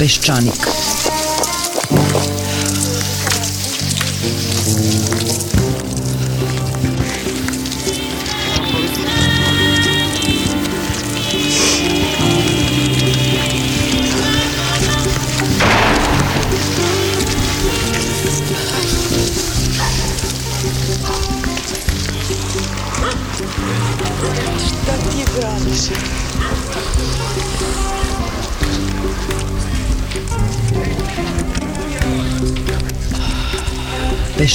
[0.00, 0.64] Peščanik.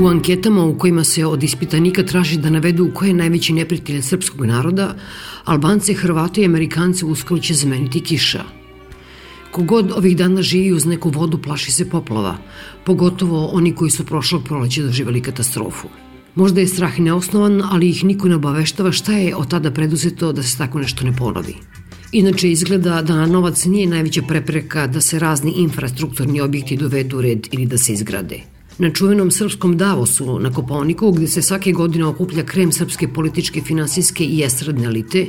[0.00, 4.46] U anketama u kojima se od ispitanika traži da navedu ko je najveći neprijatelj srpskog
[4.46, 4.94] naroda,
[5.44, 8.44] Albance, Hrvate i Amerikance uskoro će zameniti kiša.
[9.50, 12.36] Kogod ovih dana živi uz neku vodu plaši se poplava,
[12.84, 15.88] pogotovo oni koji su prošlog proleća doživali katastrofu.
[16.34, 20.42] Možda je strah neosnovan, ali ih niko ne obaveštava šta je od tada preduzeto da
[20.42, 21.54] se tako nešto ne ponovi.
[22.12, 27.48] Inače, izgleda da novac nije najveća prepreka da se razni infrastrukturni objekti dovedu u red
[27.52, 28.40] ili da se izgrade.
[28.78, 34.24] Na čuvenom srpskom Davosu na Koponiku, gde se svake godine okuplja krem srpske političke, finansijske
[34.24, 35.26] i estradne elite,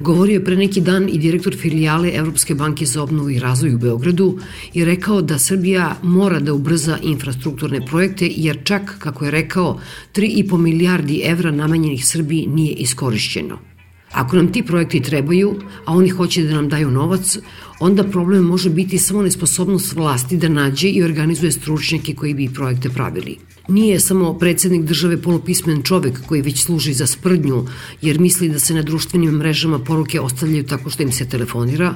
[0.00, 3.78] govorio je pre neki dan i direktor filijale Evropske banke za obnovu i razvoj u
[3.78, 4.38] Beogradu
[4.74, 9.80] i rekao da Srbija mora da ubrza infrastrukturne projekte, jer čak, kako je rekao,
[10.14, 13.67] 3,5 milijardi evra namenjenih Srbiji nije iskorišćeno.
[14.12, 17.38] Ako nam ti projekti trebaju, a oni hoće da nam daju novac,
[17.80, 22.88] onda problem može biti samo nesposobnost vlasti da nađe i organizuje stručnjake koji bi projekte
[22.88, 23.36] pravili.
[23.68, 27.66] Nije samo predsednik države polopismen čovek koji već služi za sprdnju
[28.02, 31.94] jer misli da se na društvenim mrežama poruke ostavljaju tako što im se telefonira.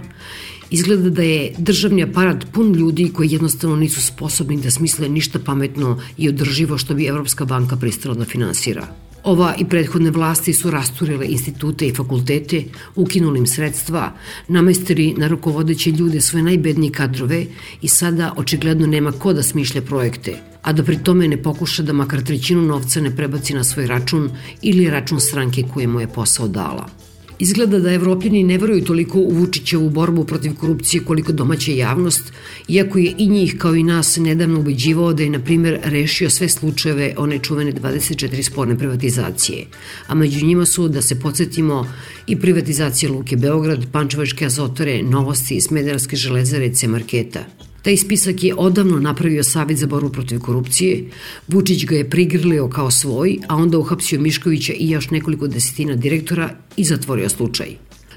[0.70, 6.00] Izgleda da je državni aparat pun ljudi koji jednostavno nisu sposobni da smisle ništa pametno
[6.18, 8.86] i održivo što bi Evropska banka pristala da finansira.
[9.24, 12.64] Ova i prethodne vlasti su rasturile institute i fakultete,
[12.96, 14.12] ukinuli im sredstva,
[14.48, 17.46] namestili na rukovodeće ljude svoje najbednije kadrove
[17.82, 21.92] i sada očigledno nema ko da smišlja projekte, a da pri tome ne pokuša da
[21.92, 24.30] makar trećinu novca ne prebaci na svoj račun
[24.62, 27.01] ili račun stranke koje mu je posao dala.
[27.42, 32.32] Izgleda da evropljani ne veruju toliko u Vučićevu borbu protiv korupcije koliko domaća javnost,
[32.68, 36.48] iako je i njih kao i nas nedavno ubeđivao da je, na primjer, rešio sve
[36.48, 39.66] slučajeve one čuvene 24 sporne privatizacije.
[40.06, 41.86] A među njima su, da se podsjetimo,
[42.26, 47.44] i privatizacije Luke Beograd, Pančevačke azotare, Novosti, Smederske železare, C-marketa–
[47.82, 51.04] Taj spisak je odavno napravio Savet za borbu protiv korupcije,
[51.48, 56.50] Vučić ga je prigrlio kao svoj, a onda uhapsio Miškovića i još nekoliko desetina direktora
[56.76, 57.66] i zatvorio slučaj.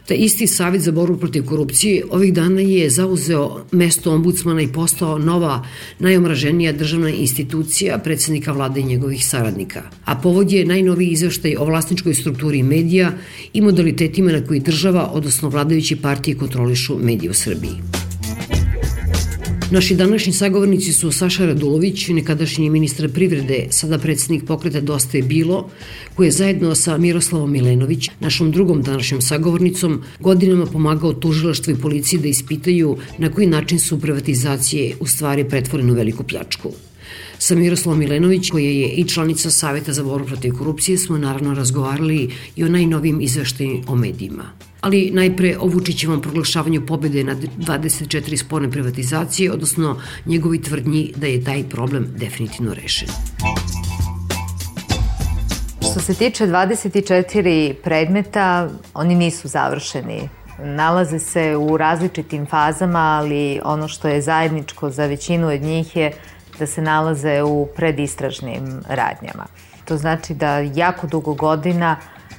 [0.07, 5.17] Taj isti Savet za borbu protiv korupcije ovih dana je zauzeo mesto ombudsmana i postao
[5.17, 5.65] nova,
[5.99, 9.83] najomraženija državna institucija predsednika vlade i njegovih saradnika.
[10.05, 13.13] A povod je najnoviji izveštaj o vlasničkoj strukturi medija
[13.53, 17.94] i modalitetima na koji država, odnosno vladajući partije, kontrolišu medije u Srbiji.
[19.71, 25.69] Naši današnji sagovornici su Saša Radulović, nekadašnji ministar privrede, sada predsednik pokreta Dosta je bilo,
[26.15, 32.19] koji je zajedno sa Miroslavom Milenović, našom drugom današnjom sagovornicom, godinama pomagao tužilaštvu i policiji
[32.19, 36.71] da ispitaju na koji način su privatizacije u stvari pretvorene u veliku pljačku.
[37.45, 42.31] Sa Miroslavom Milenović, koja je i članica Saveta za borbu protiv korupcije, smo naravno razgovarali
[42.55, 44.43] i o najnovijim izveštajima o medijima
[44.81, 51.43] ali najpre o Vučićevom proglašavanju pobede nad 24 sporne privatizacije, odnosno njegovi tvrdnji da je
[51.43, 53.07] taj problem definitivno rešen.
[55.91, 60.29] Što se tiče 24 predmeta, oni nisu završeni.
[60.59, 66.11] Nalaze se u različitim fazama, ali ono što je zajedničko za većinu od njih je
[66.59, 69.45] da se nalaze u predistražnim radnjama.
[69.85, 71.97] To znači da jako dugo godina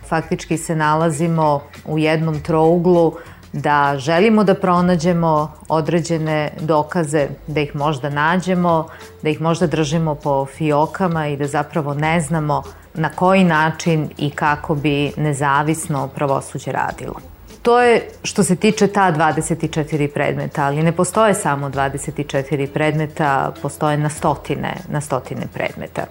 [0.08, 3.12] faktički se nalazimo u jednom trouglu
[3.52, 8.88] da želimo da pronađemo određene dokaze, da ih možda nađemo,
[9.22, 12.62] da ih možda držimo po fiokama i da zapravo ne znamo
[12.94, 17.35] na koji način i kako bi nezavisno pravosuđe radilo.
[17.66, 23.96] To je što se tiče ta 24 predmeta, ali ne postoje samo 24 predmeta, postoje
[23.96, 26.04] na stotine, na stotine predmeta.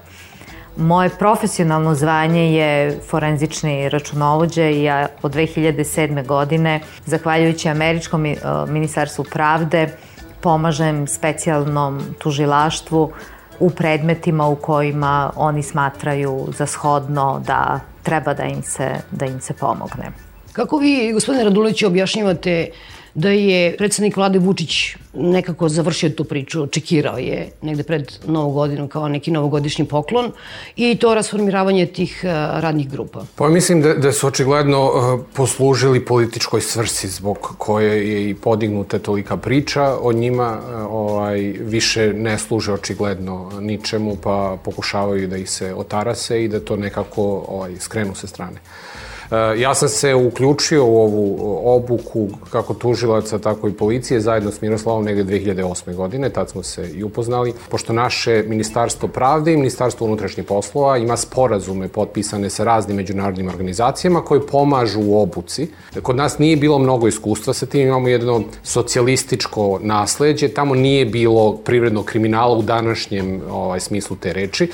[0.78, 6.26] Moje profesionalno zvanje je forenzični računovođe i ja od 2007.
[6.26, 8.36] godine, zahvaljujući Američkom e,
[8.68, 9.88] ministarstvu pravde,
[10.42, 13.12] pomažem specijalnom tužilaštvu
[13.60, 19.42] u predmetima u kojima oni smatraju za shodno da treba da im se, da im
[19.42, 20.25] se pomogne.
[20.56, 22.70] Kako vi, gospodine Radulović, objašnjavate
[23.14, 28.88] da je predsednik vlade Vučić nekako završio tu priču, očekirao je negde pred novu godinu
[28.88, 30.32] kao neki novogodišnji poklon
[30.76, 32.30] i to rasformiravanje tih uh,
[32.60, 33.26] radnih grupa.
[33.36, 39.00] Pa mislim da, da su očigledno uh, poslužili političkoj svrsi zbog koje je i podignuta
[39.00, 39.98] tolika priča.
[40.02, 46.44] O njima uh, ovaj, više ne služe očigledno ničemu, pa pokušavaju da ih se otarase
[46.44, 48.60] i da to nekako ovaj, skrenu sa strane.
[49.32, 54.62] E, ja sam se uključio u ovu obuku kako tužilaca, tako i policije zajedno s
[54.62, 55.96] Miroslavom negde 2008.
[55.96, 61.18] godine, tad smo se i upoznali, pošto naše Ministarstvo pravde i Ministarstvo unutrašnjih poslova ima
[61.18, 65.68] sporazume potpisane sa raznim međunarodnim organizacijama koje pomažu u obuci.
[66.02, 71.58] Kod nas nije bilo mnogo iskustva sa tim, imamo jedno socijalističko nasledđe, tamo nije bilo
[71.58, 74.72] privrednog kriminala u današnjem ovaj, smislu te reči.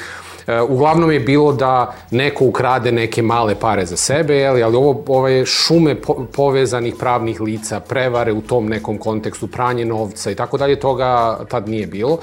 [0.47, 5.03] E, uglavnom je bilo da neko ukrade neke male pare za sebe, jeli, ali ovo,
[5.07, 10.57] ove šume po, povezanih pravnih lica, prevare u tom nekom kontekstu, pranje novca i tako
[10.57, 12.17] dalje, toga tad nije bilo.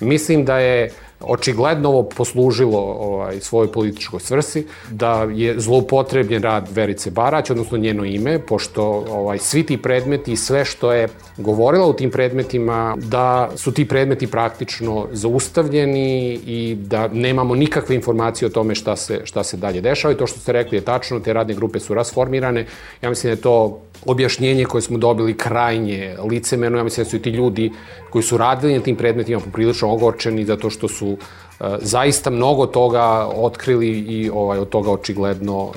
[0.00, 7.10] Mislim da je očigledno ovo poslužilo ovaj, svojoj političkoj svrsi, da je zloupotrebljen rad Verice
[7.10, 11.92] Barać, odnosno njeno ime, pošto ovaj, svi ti predmeti i sve što je govorila u
[11.92, 18.74] tim predmetima, da su ti predmeti praktično zaustavljeni i da nemamo nikakve informacije o tome
[18.74, 21.54] šta se, šta se dalje dešava i to što ste rekli je tačno, te radne
[21.54, 22.66] grupe su rasformirane.
[23.02, 26.78] Ja mislim da je to objašnjenje koje smo dobili krajnje licemerno.
[26.78, 27.72] Ja mislim da su i ti ljudi
[28.10, 33.28] koji su radili na tim predmetima poprilično ogorčeni zato što su uh, zaista mnogo toga
[33.34, 35.74] otkrili i ovaj, od toga očigledno uh,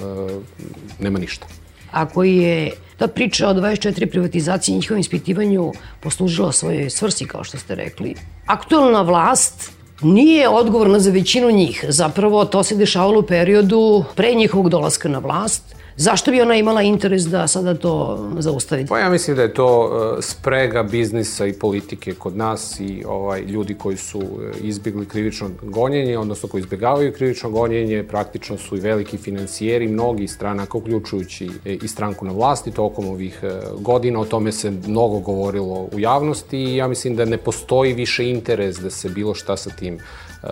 [0.99, 1.47] nema ništa.
[1.91, 7.57] Ako je ta priča o 24 privatizacije i njihovom ispitivanju poslužila svojoj svrsi, kao što
[7.57, 8.15] ste rekli,
[8.45, 9.71] aktualna vlast
[10.01, 11.85] nije odgovorna za većinu njih.
[11.89, 16.81] Zapravo to se dešavalo u periodu pre njihovog dolaska na vlast, Zašto bi ona imala
[16.81, 18.85] interes da sada to zaustavi?
[18.89, 23.41] Pa ja mislim da je to e, sprega biznisa i politike kod nas i ovaj
[23.41, 28.79] ljudi koji su e, izbjegli krivično gonjenje, odnosno koji izbjegavaju krivično gonjenje, praktično su i
[28.79, 33.39] veliki financijeri, mnogi stranaka, uključujući e, i stranku na vlasti tokom ovih
[33.79, 34.19] godina.
[34.19, 38.79] O tome se mnogo govorilo u javnosti i ja mislim da ne postoji više interes
[38.79, 39.99] da se bilo šta sa tim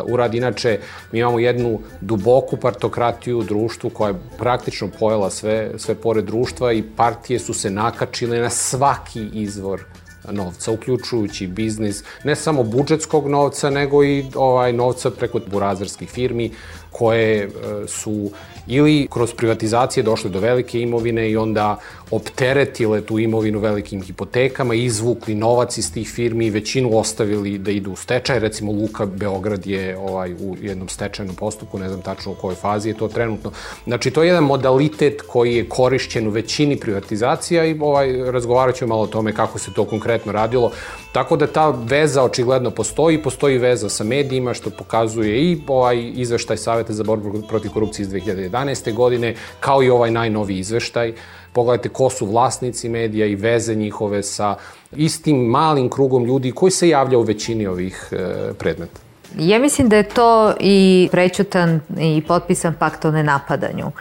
[0.06, 0.38] uradi.
[0.38, 0.80] Inače,
[1.12, 6.74] mi imamo jednu duboku partokratiju u društvu koja je praktično pojela sve, sve pored društva
[6.74, 9.84] i partije su se nakačile na svaki izvor
[10.30, 16.52] novca, uključujući biznis, ne samo budžetskog novca, nego i ovaj novca preko burazerskih firmi
[16.92, 17.50] koje e,
[17.88, 18.32] su
[18.68, 21.80] ili kroz privatizacije došle do velike imovine i onda
[22.12, 27.92] opteretile tu imovinu velikim hipotekama, izvukli novac iz tih firmi i većinu ostavili da idu
[27.92, 28.40] u stečaj.
[28.40, 32.90] Recimo Luka Beograd je ovaj, u jednom stečajnom postupku, ne znam tačno u kojoj fazi
[32.90, 33.52] je to trenutno.
[33.88, 38.90] Znači, to je jedan modalitet koji je korišćen u većini privatizacija i ovaj, razgovarat ćemo
[38.90, 40.72] malo o tome kako se to konkretno radilo.
[41.12, 46.58] Tako da ta veza očigledno postoji, postoji veza sa medijima, što pokazuje i ovaj izveštaj
[46.58, 48.51] Saveta za borbu protiv korupcije iz 2011.
[48.92, 51.14] godine, kao i ovaj najnoviji izveštaj.
[51.54, 54.56] Pogledajte ko su vlasnici medija i veze njihove sa
[54.92, 59.00] istim malim krugom ljudi koji se javlja u većini ovih e, predmeta.
[59.38, 63.92] Ja mislim da je to i prećutan i potpisan pakt o nenapadanju.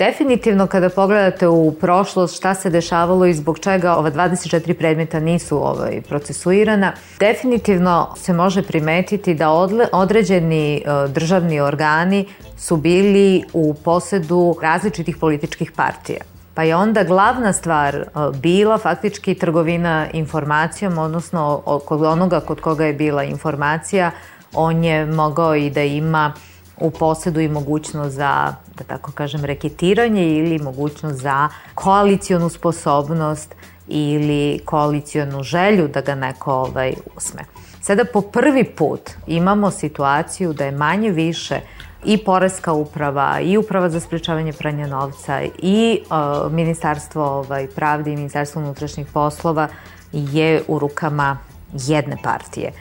[0.00, 5.56] Definitivno kada pogledate u prošlost šta se dešavalo i zbog čega ova 24 predmeta nisu
[5.56, 9.50] ovaj, procesuirana, definitivno se može primetiti da
[9.92, 12.26] određeni e, državni organi
[12.56, 16.20] su bili u posedu različitih političkih partija.
[16.54, 18.06] Pa je onda glavna stvar e,
[18.42, 24.10] bila faktički trgovina informacijom, odnosno kod onoga kod koga je bila informacija,
[24.54, 26.32] on je mogao i da ima
[26.80, 33.54] u posedu i mogućnost za, da tako kažem, reketiranje ili mogućnost za koalicijonu sposobnost
[33.88, 37.42] ili koalicijonu želju da ga neko ovaj, usme.
[37.82, 41.60] Sada po prvi put imamo situaciju da je manje više
[42.04, 48.16] i Poreska uprava, i Uprava za sprečavanje pranja novca, i uh, Ministarstvo ovaj, pravde i
[48.16, 49.68] Ministarstvo unutrašnjih poslova
[50.12, 51.38] je u rukama
[51.72, 52.72] jedne partije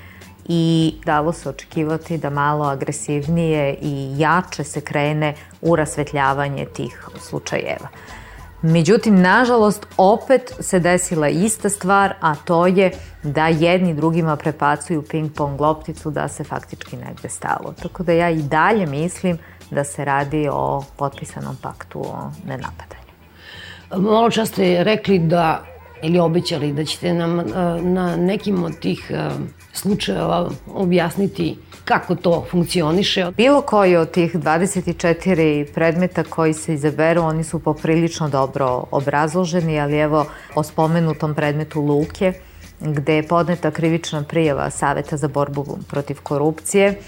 [0.51, 7.88] i dalo se očekivati da malo agresivnije i jače se krene u rasvetljavanje tih slučajeva.
[8.62, 12.91] Međutim, nažalost, opet se desila ista stvar, a to je
[13.24, 17.74] da jedni drugima prepacuju ping-pong lopticu da se faktički negde stalo.
[17.82, 19.38] Tako da ja i dalje mislim
[19.72, 23.00] da se radi o potpisanom paktu o nenapadanju.
[23.98, 25.63] Malo čas ste rekli da
[26.01, 27.36] ili obećali da ćete nam
[27.94, 29.12] na nekim od tih
[29.74, 33.32] slučajeva objasniti kako to funkcioniše.
[33.38, 39.98] Bilo koji od tih 24 predmeta koji se izaberu, oni su poprilično dobro obrazloženi, ali
[39.98, 40.25] evo
[40.56, 42.34] o spomenutom predmetu Luke,
[42.79, 47.00] gde je podneta krivična prijava Saveta za borbu protiv korupcije,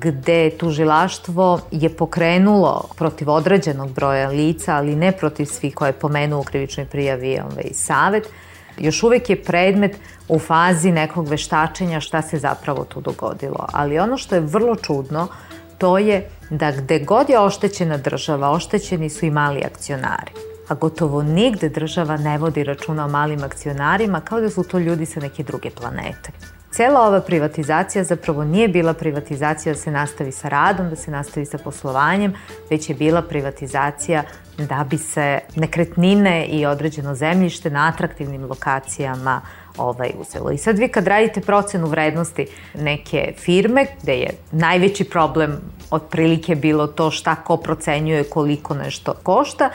[0.00, 6.40] gde tužilaštvo je pokrenulo protiv određenog broja lica, ali ne protiv svih koje je pomenuo
[6.40, 8.28] u krivičnoj prijavi ovaj, savet,
[8.78, 9.96] još uvek je predmet
[10.28, 13.66] u fazi nekog veštačenja šta se zapravo tu dogodilo.
[13.72, 15.28] Ali ono što je vrlo čudno,
[15.78, 20.32] to je da gde god je oštećena država, oštećeni su i mali akcionari.
[20.68, 25.06] A gotovo nigde država ne vodi računa o malim akcionarima kao da su to ljudi
[25.06, 26.55] sa neke druge planete.
[26.76, 31.46] Cela ova privatizacija zapravo nije bila privatizacija da se nastavi sa radom, da se nastavi
[31.46, 32.34] sa poslovanjem,
[32.70, 34.22] već je bila privatizacija
[34.58, 39.40] da bi se nekretnine i određeno zemljište na atraktivnim lokacijama
[39.78, 40.50] ovaj, uzelo.
[40.50, 45.56] I sad vi kad radite procenu vrednosti neke firme, gde je najveći problem
[45.90, 49.70] otprilike bilo to šta ko procenjuje koliko nešto košta,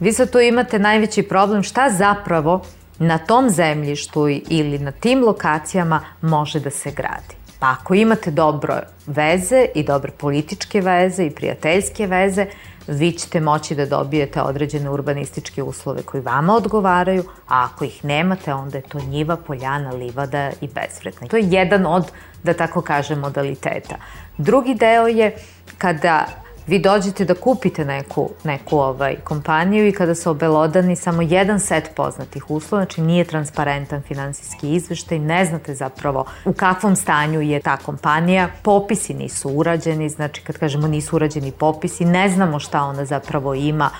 [0.00, 2.62] vi sad tu imate najveći problem šta zapravo
[2.98, 7.34] na tom zemljištu ili na tim lokacijama može da se gradi.
[7.58, 12.46] Pa ako imate dobro veze i dobre političke veze i prijateljske veze,
[12.86, 18.54] vi ćete moći da dobijete određene urbanističke uslove koji vama odgovaraju, a ako ih nemate,
[18.54, 21.28] onda je to njiva, poljana, livada i bezvredna.
[21.28, 22.10] To je jedan od,
[22.42, 23.96] da tako kažem, modaliteta.
[24.38, 25.34] Drugi deo je
[25.78, 26.26] kada
[26.66, 31.90] vi dođete da kupite neku, neku ovaj, kompaniju i kada se obelodani samo jedan set
[31.96, 37.76] poznatih uslova, znači nije transparentan finansijski izveštaj, ne znate zapravo u kakvom stanju je ta
[37.76, 43.54] kompanija, popisi nisu urađeni, znači kad kažemo nisu urađeni popisi, ne znamo šta ona zapravo
[43.54, 43.90] ima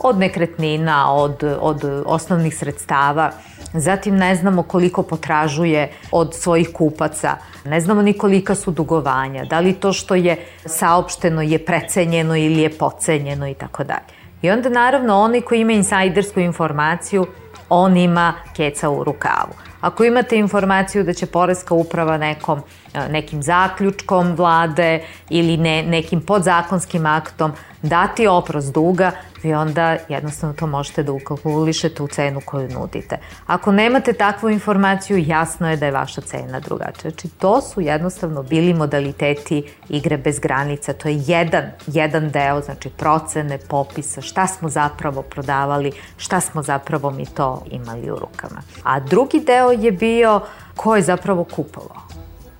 [0.00, 3.30] od nekretnina, od, od osnovnih sredstava,
[3.72, 9.60] zatim ne znamo koliko potražuje od svojih kupaca, ne znamo ni kolika su dugovanja, da
[9.60, 10.36] li to što je
[10.66, 14.24] saopšteno je precenjeno ili je pocenjeno i tako dalje.
[14.42, 17.26] I onda naravno oni koji ima insajdersku informaciju,
[17.68, 19.54] on ima keca u rukavu.
[19.80, 22.62] Ako imate informaciju da će Poreska uprava nekom,
[23.10, 30.66] nekim zaključkom vlade ili ne, nekim podzakonskim aktom dati oprost duga, vi onda jednostavno to
[30.66, 33.18] možete da ukalkulišete u cenu koju nudite.
[33.46, 37.10] Ako nemate takvu informaciju, jasno je da je vaša cena drugačija.
[37.10, 40.92] Znači, to su jednostavno bili modaliteti igre bez granica.
[40.92, 47.10] To je jedan, jedan deo, znači procene, popisa, šta smo zapravo prodavali, šta smo zapravo
[47.10, 48.62] mi to imali u rukama.
[48.82, 50.40] A drugi deo je bio
[50.76, 52.03] ko je zapravo kupovao.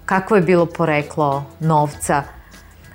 [0.07, 2.23] Kako je bilo poreklo novca,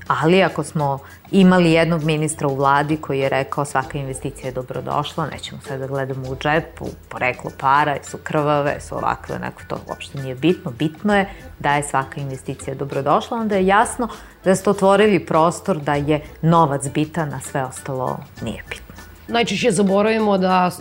[0.08, 1.00] ali ako smo
[1.32, 5.88] imali jednog ministra u vladi koji je rekao svaka investicija je dobrodošla, nećemo sad da
[5.88, 10.72] gledamo u džep, u poreklo para, su krvave, su ovakve, onako to uopšte nije bitno.
[10.72, 14.08] Bitno je da je svaka investicija dobrodošla, onda je jasno
[14.44, 18.96] da ste otvorili prostor da je novac bitan, a sve ostalo nije bitno.
[19.28, 20.72] Najčešće zaboravimo da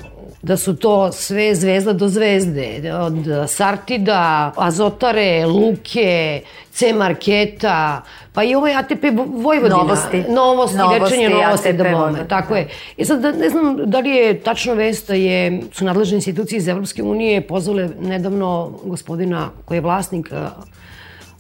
[0.43, 6.43] da su to sve zvezda do zvezde, od Sartida, Azotare, Luke,
[6.73, 8.03] C Marketa,
[8.33, 9.77] pa i ovaj ATP Vojvodina.
[9.77, 10.25] Novosti.
[10.29, 12.29] Novosti, novosti večernje novosti, da bome.
[12.29, 12.69] Tako je.
[12.97, 16.69] I sad ne znam da li je tačno vest da je, su nadležne institucije iz
[16.69, 20.31] Evropske unije pozvale nedavno gospodina koji je vlasnik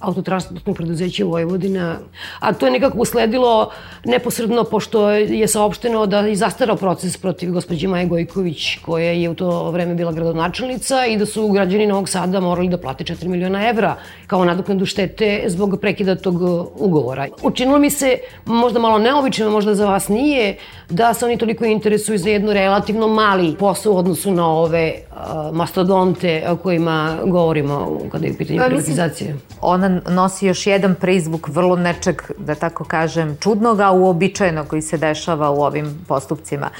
[0.00, 1.98] autotransportnog preduzeća Vojvodina,
[2.40, 3.70] a to je nekako usledilo
[4.04, 9.34] neposredno pošto je saopšteno da je zastarao proces protiv gospođe Maje Gojković koja je u
[9.34, 13.68] to vreme bila gradonačelnica i da su građani Novog Sada morali da plate 4 miliona
[13.68, 16.34] evra kao nadoknadu štete zbog prekida tog
[16.74, 17.26] ugovora.
[17.42, 20.56] Učinilo mi se možda malo neobično, možda za vas nije,
[20.90, 25.07] da se oni toliko interesuju za jednu relativno mali posao u odnosu na ove uh,
[25.52, 29.36] mastodonte o kojima govorimo kada je u pitanju pa, privatizacije.
[29.60, 35.50] Ona nosi još jedan prizvuk vrlo nečeg, da tako kažem, čudnoga, uobičajenog koji se dešava
[35.50, 36.70] u ovim postupcima.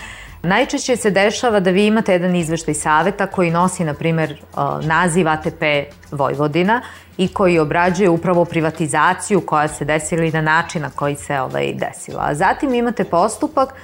[0.42, 4.40] Najčešće se dešava da vi imate jedan izveštaj saveta koji nosi, na primer,
[4.82, 5.62] naziv ATP
[6.10, 6.82] Vojvodina
[7.16, 11.74] i koji obrađuje upravo privatizaciju koja se desila i na način na koji se ovaj,
[11.74, 12.24] desila.
[12.26, 13.74] A zatim imate postupak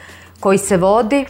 [0.41, 1.25] koji se vodi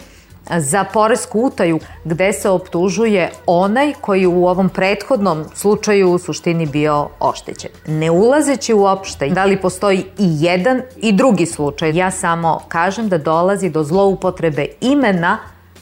[0.50, 7.08] za poresku utaju gde se optužuje onaj koji u ovom prethodnom slučaju u suštini bio
[7.20, 7.70] oštećen.
[7.86, 13.18] Ne ulazeći uopšte da li postoji i jedan i drugi slučaj, ja samo kažem da
[13.18, 15.38] dolazi do zloupotrebe imena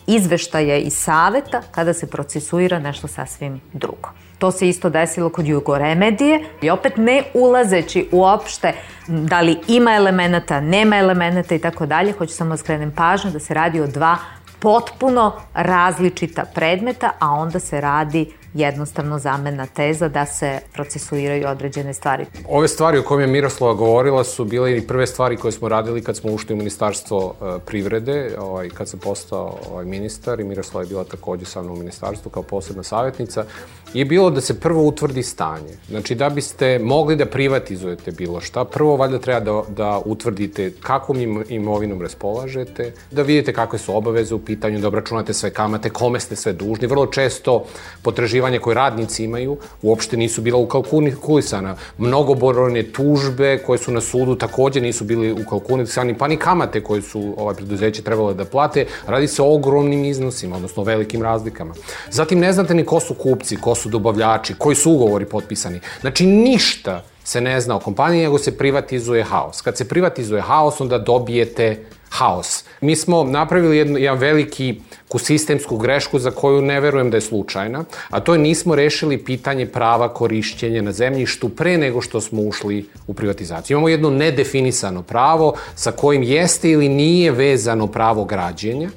[0.07, 4.09] izveštaja i saveta kada se procesuira nešto sasvim drugo.
[4.39, 8.73] To se isto desilo kod Jugoremedije i opet ne ulazeći uopšte
[9.09, 13.39] da li ima elemenata, nema elemenata i tako dalje, hoću samo da skrenem pažnju da
[13.39, 14.17] se radi o dva
[14.63, 22.27] potpuno različita predmeta, a onda se radi jednostavno zamena teza da se procesuiraju određene stvari.
[22.49, 26.03] Ove stvari o kojima je Miroslava govorila su bile i prve stvari koje smo radili
[26.03, 30.85] kad smo ušli u Ministarstvo e, privrede, ovaj, kad sam postao ovaj, ministar i Miroslava
[30.85, 33.45] je bila takođe sa mnom u ministarstvu kao posebna savjetnica,
[33.95, 35.77] je bilo da se prvo utvrdi stanje.
[35.89, 41.45] Znači, da biste mogli da privatizujete bilo šta, prvo valjda treba da, da utvrdite kakvom
[41.49, 46.37] imovinom raspolažete, da vidite kakve su obaveze u pitanju, da obračunate sve kamate, kome ste
[46.37, 46.87] sve dužni.
[46.87, 47.65] Vrlo često
[48.03, 51.77] potraživanja koje radnici imaju uopšte nisu bila ukalkulisana.
[51.99, 57.35] Mnogoborone tužbe koje su na sudu takođe nisu bili ukalkulisani, pa ni kamate koje su
[57.37, 58.87] ovaj, preduzeće trebalo da plate.
[59.07, 61.75] Radi se o ogromnim iznosima, odnosno velikim razlikama.
[62.11, 65.81] Zatim ne znate ni ko su kupci, ko su dobavljači, koji su ugovori potpisani.
[66.01, 69.61] Znači ništa se ne zna o kompaniji, nego se privatizuje haos.
[69.61, 72.65] Kad se privatizuje haos, onda dobijete haos.
[72.81, 74.81] Mi smo napravili jednu, jedan veliki
[75.19, 79.67] sistemsku grešku za koju ne verujem da je slučajna, a to je nismo rešili pitanje
[79.67, 83.75] prava korišćenja na zemljištu pre nego što smo ušli u privatizaciju.
[83.75, 88.91] Imamo jedno nedefinisano pravo sa kojim jeste ili nije vezano pravo građenja,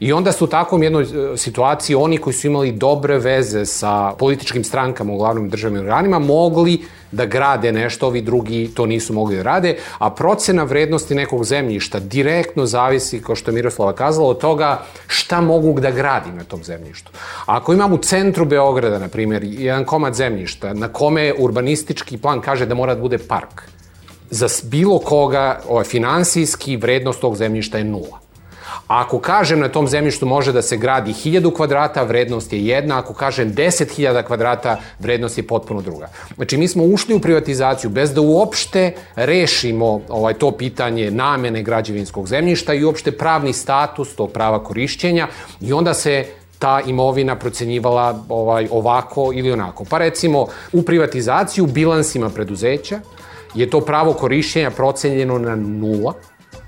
[0.00, 4.12] I onda su u takvom jednoj e, situaciji oni koji su imali dobre veze sa
[4.18, 6.80] političkim strankama, uglavnom državnim organima, mogli
[7.12, 12.00] da grade nešto, ovi drugi to nisu mogli da rade, a procena vrednosti nekog zemljišta
[12.00, 16.64] direktno zavisi, kao što je Miroslava kazala, od toga šta mogu da gradim na tom
[16.64, 17.10] zemljištu.
[17.46, 22.66] Ako imam u centru Beograda, na primjer, jedan komad zemljišta na kome urbanistički plan kaže
[22.66, 23.62] da mora da bude park,
[24.30, 28.25] za bilo koga ovaj, finansijski vrednost tog zemljišta je nula.
[28.88, 32.98] A ako kažem na tom zemljištu može da se gradi 1000 kvadrata, vrednost je jedna,
[32.98, 36.08] ako kažem 10.000 kvadrata, vrednost je potpuno druga.
[36.36, 42.28] Znači, mi smo ušli u privatizaciju bez da uopšte rešimo ovaj, to pitanje namene građevinskog
[42.28, 45.28] zemljišta i uopšte pravni status tog prava korišćenja
[45.60, 46.26] i onda se
[46.58, 49.84] ta imovina procenjivala ovaj, ovako ili onako.
[49.84, 53.00] Pa recimo, u privatizaciju bilansima preduzeća
[53.54, 56.14] je to pravo korišćenja procenjeno na nula,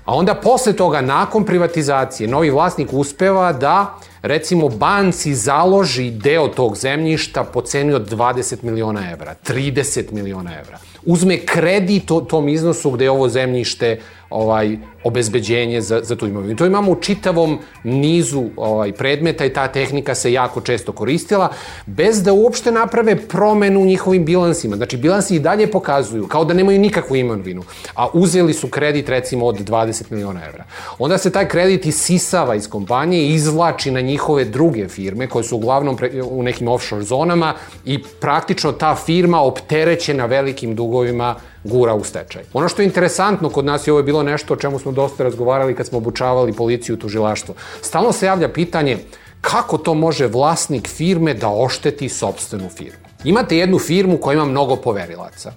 [0.09, 6.77] A onda posle toga, nakon privatizacije, novi vlasnik uspeva da, recimo, banci založi deo tog
[6.77, 10.79] zemljišta po ceni od 20 miliona evra, 30 miliona evra.
[11.05, 16.55] Uzme kredit o tom iznosu gde je ovo zemljište ovaj, obezbeđenje za, za tu imovinu.
[16.55, 21.49] To imamo u čitavom nizu ovaj, predmeta i ta tehnika se jako često koristila,
[21.85, 24.75] bez da uopšte naprave promenu u njihovim bilansima.
[24.75, 27.63] Znači, bilansi i dalje pokazuju kao da nemaju nikakvu imovinu,
[27.95, 30.63] a uzeli su kredit recimo od 20 miliona evra.
[30.99, 35.55] Onda se taj kredit isisava iz kompanije i izvlači na njihove druge firme, koje su
[35.55, 37.53] uglavnom pre, u nekim offshore zonama
[37.85, 42.43] i praktično ta firma opterećena velikim dugovima gura u stečaj.
[42.53, 45.23] Ono što je interesantno kod nas je ovo je bilo nešto o čemu smo dosta
[45.23, 47.55] razgovarali kad smo obučavali policiju i tužilaštvo.
[47.81, 48.97] Stalno se javlja pitanje
[49.41, 53.09] kako to može vlasnik firme da ošteti sobstvenu firmu.
[53.23, 55.51] Imate jednu firmu koja ima mnogo poverilaca.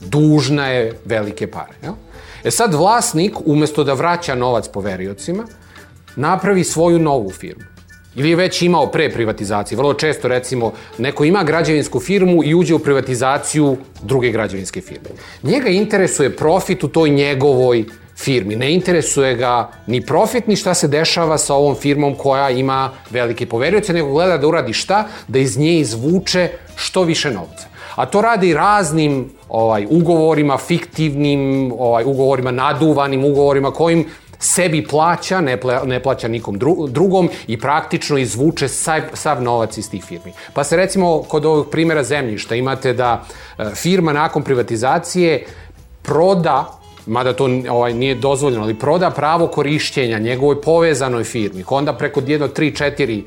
[0.00, 1.74] Dužna je velike pare.
[1.82, 1.92] Jel?
[2.44, 5.44] E sad vlasnik, umesto da vraća novac poveriocima,
[6.16, 7.77] napravi svoju novu firmu
[8.14, 9.78] ili je već imao pre privatizacije.
[9.78, 15.08] Vrlo često, recimo, neko ima građevinsku firmu i uđe u privatizaciju druge građevinske firme.
[15.42, 17.84] Njega interesuje profit u toj njegovoj
[18.16, 18.56] firmi.
[18.56, 23.46] Ne interesuje ga ni profit, ni šta se dešava sa ovom firmom koja ima velike
[23.46, 27.68] poverioce, nego gleda da uradi šta, da iz nje izvuče što više novca.
[27.94, 34.04] A to radi raznim ovaj ugovorima, fiktivnim ovaj ugovorima, naduvanim ugovorima kojim
[34.38, 39.78] sebi plaća, ne, pla, ne plaća nikom dru, drugom i praktično izvuče sav, sav novac
[39.78, 40.32] iz tih firmi.
[40.52, 43.24] Pa se recimo kod ovog primjera zemljišta imate da
[43.58, 45.46] e, firma nakon privatizacije
[46.02, 52.22] proda mada to ovaj, nije dozvoljeno, ali proda pravo korišćenja njegovoj povezanoj firmi, onda preko
[52.26, 53.24] jedno, tri, četiri e,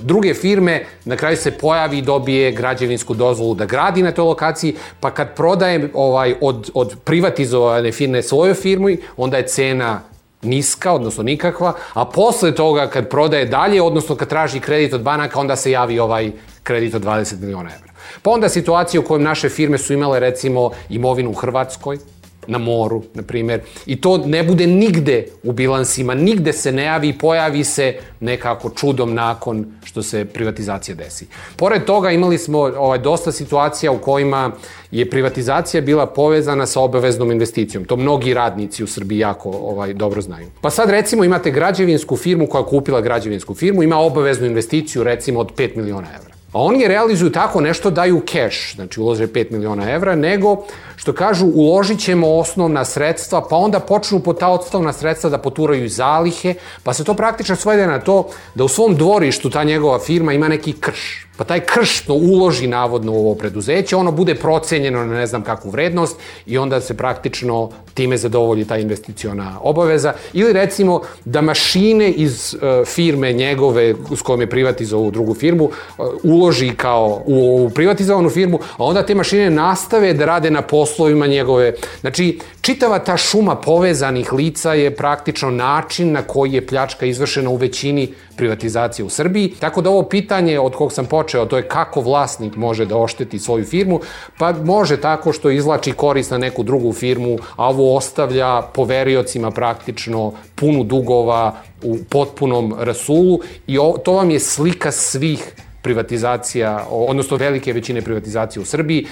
[0.00, 4.74] druge firme, na kraju se pojavi i dobije građevinsku dozvolu da gradi na toj lokaciji,
[5.00, 10.00] pa kad prodaje ovaj, od, od privatizovane firme svojoj firmi, onda je cena
[10.42, 15.40] niska, odnosno nikakva, a posle toga kad prodaje dalje, odnosno kad traži kredit od banaka,
[15.40, 17.92] onda se javi ovaj kredit od 20 miliona evra.
[18.22, 21.98] Pa onda situacija u kojoj naše firme su imale recimo imovinu u Hrvatskoj,
[22.46, 27.08] na moru, na primjer, i to ne bude nigde u bilansima, nigde se ne javi
[27.08, 31.26] i pojavi se nekako čudom nakon što se privatizacija desi.
[31.56, 34.50] Pored toga imali smo ovaj, dosta situacija u kojima
[34.90, 37.84] je privatizacija bila povezana sa obaveznom investicijom.
[37.84, 40.46] To mnogi radnici u Srbiji jako ovaj, dobro znaju.
[40.60, 45.54] Pa sad recimo imate građevinsku firmu koja kupila građevinsku firmu, ima obaveznu investiciju recimo od
[45.56, 46.41] 5 miliona evra.
[46.52, 50.56] A oni je realizuju tako nešto daju cash, znači ulože 5 miliona evra, nego
[50.96, 55.88] što kažu uložit ćemo osnovna sredstva, pa onda počnu po ta osnovna sredstva da poturaju
[55.88, 60.32] zalihe, pa se to praktično svede na to da u svom dvorištu ta njegova firma
[60.32, 61.26] ima neki krš.
[61.42, 65.42] Pa taj krš to uloži navodno u ovo preduzeće, ono bude procenjeno na ne znam
[65.42, 70.12] kakvu vrednost i onda se praktično time zadovolji ta investiciona obaveza.
[70.32, 76.06] Ili recimo da mašine iz uh, firme njegove s kojom je privatizovao drugu firmu uh,
[76.22, 81.26] uloži kao u, u privatizovanu firmu, a onda te mašine nastave da rade na poslovima
[81.26, 81.74] njegove.
[82.00, 87.56] Znači, čitava ta šuma povezanih lica je praktično način na koji je pljačka izvršena u
[87.56, 89.54] većini privatizacije u Srbiji.
[89.60, 93.38] Tako da ovo pitanje od kog sam počeo, to je kako vlasnik može da ošteti
[93.38, 94.00] svoju firmu,
[94.38, 100.32] pa može tako što izlači korist na neku drugu firmu, a ovo ostavlja poveriocima praktično
[100.54, 108.02] punu dugova u potpunom rasulu i to vam je slika svih privatizacija, odnosno velike većine
[108.02, 109.06] privatizacije u Srbiji,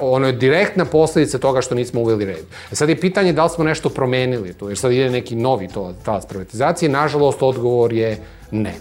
[0.00, 2.44] ono je direktna posledica toga što nismo uveli red.
[2.72, 5.68] E sad je pitanje da li smo nešto promenili tu, jer sad ide neki novi
[5.68, 8.18] to, talas privatizacije, nažalost odgovor je
[8.50, 8.74] ne.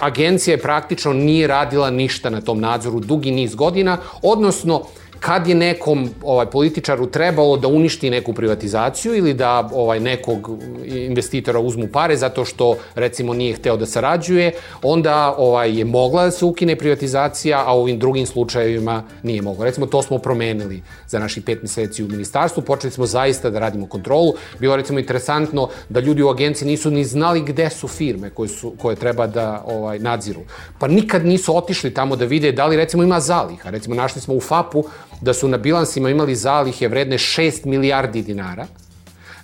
[0.00, 4.82] Agencija je praktično nije radila ništa na tom nadzoru dugi niz godina, odnosno
[5.20, 10.50] kad je nekom ovaj političaru trebalo da uništi neku privatizaciju ili da ovaj nekog
[10.84, 14.52] investitora uzmu pare zato što recimo nije hteo da sarađuje,
[14.82, 19.64] onda ovaj je mogla da se ukine privatizacija, a u ovim drugim slučajevima nije mogla.
[19.64, 23.86] Recimo to smo promenili za naših pet meseci u ministarstvu, počeli smo zaista da radimo
[23.86, 24.34] kontrolu.
[24.58, 28.72] Bilo recimo interesantno da ljudi u agenciji nisu ni znali gde su firme koje su
[28.78, 30.40] koje treba da ovaj nadziru.
[30.78, 33.70] Pa nikad nisu otišli tamo da vide da li recimo ima zaliha.
[33.70, 34.84] Recimo našli smo u FAP-u
[35.20, 38.66] da su na bilansima imali zalihe vredne 6 milijardi dinara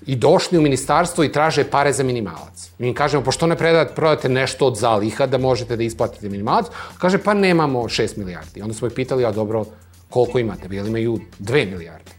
[0.06, 2.70] i došli u ministarstvo i traže pare za minimalac.
[2.78, 6.66] Mi im kažemo, pošto ne predate, prodate nešto od zaliha da možete da isplatite minimalac?
[6.98, 8.62] Kaže, pa nemamo 6 milijardi.
[8.62, 9.64] Onda smo ih pitali, a dobro,
[10.10, 10.68] koliko imate?
[10.70, 12.12] Jel imaju 2 milijarde?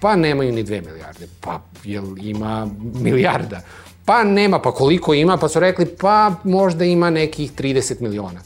[0.00, 1.28] Pa nemaju ni 2 milijarde.
[1.40, 3.60] Pa jel ima milijarda?
[4.04, 5.36] Pa nema, pa koliko ima?
[5.36, 8.40] Pa su rekli, pa možda ima nekih 30 miliona.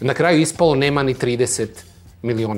[0.00, 1.93] Na kraju ispalo nema ni 30 miliona.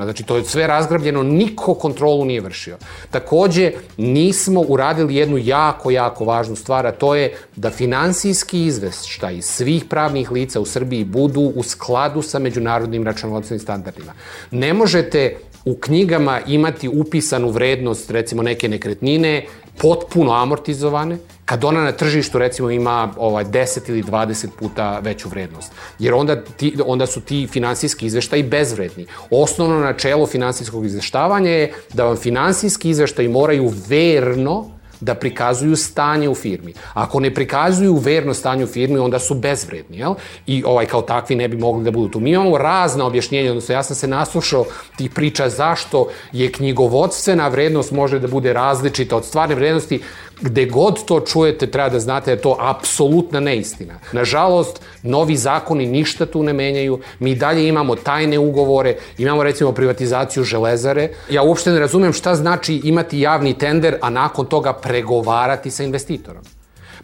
[0.04, 2.76] Znači, to je sve razgrabljeno, niko kontrolu nije vršio.
[3.10, 9.84] Takođe, nismo uradili jednu jako, jako važnu stvar, a to je da finansijski izveštaj svih
[9.84, 14.12] pravnih lica u Srbiji budu u skladu sa međunarodnim računovodstvenim standardima.
[14.50, 19.46] Ne možete u knjigama imati upisanu vrednost, recimo neke nekretnine,
[19.78, 25.72] potpuno amortizovane, kad ona na tržištu recimo ima ovaj 10 ili 20 puta veću vrednost.
[25.98, 29.06] Jer onda, ti, onda su ti finansijski izveštaji bezvredni.
[29.30, 36.34] Osnovno načelo finansijskog izveštavanja je da vam finansijski izveštaji moraju verno da prikazuju stanje u
[36.34, 36.74] firmi.
[36.94, 40.14] Ako ne prikazuju verno stanje u firmi, onda su bezvredni, jel?
[40.46, 42.20] I ovaj, kao takvi ne bi mogli da budu tu.
[42.20, 44.64] Mi imamo razna objašnjenja, odnosno ja sam se naslušao
[44.96, 50.00] tih priča zašto je knjigovodstvena vrednost može da bude različita od stvarne vrednosti,
[50.40, 53.94] gde god to čujete, treba da znate da je to apsolutna neistina.
[54.12, 60.44] Nažalost, novi zakoni ništa tu ne menjaju, mi dalje imamo tajne ugovore, imamo recimo privatizaciju
[60.44, 61.08] železare.
[61.30, 66.42] Ja uopšte ne razumem šta znači imati javni tender, a nakon toga pregovarati sa investitorom.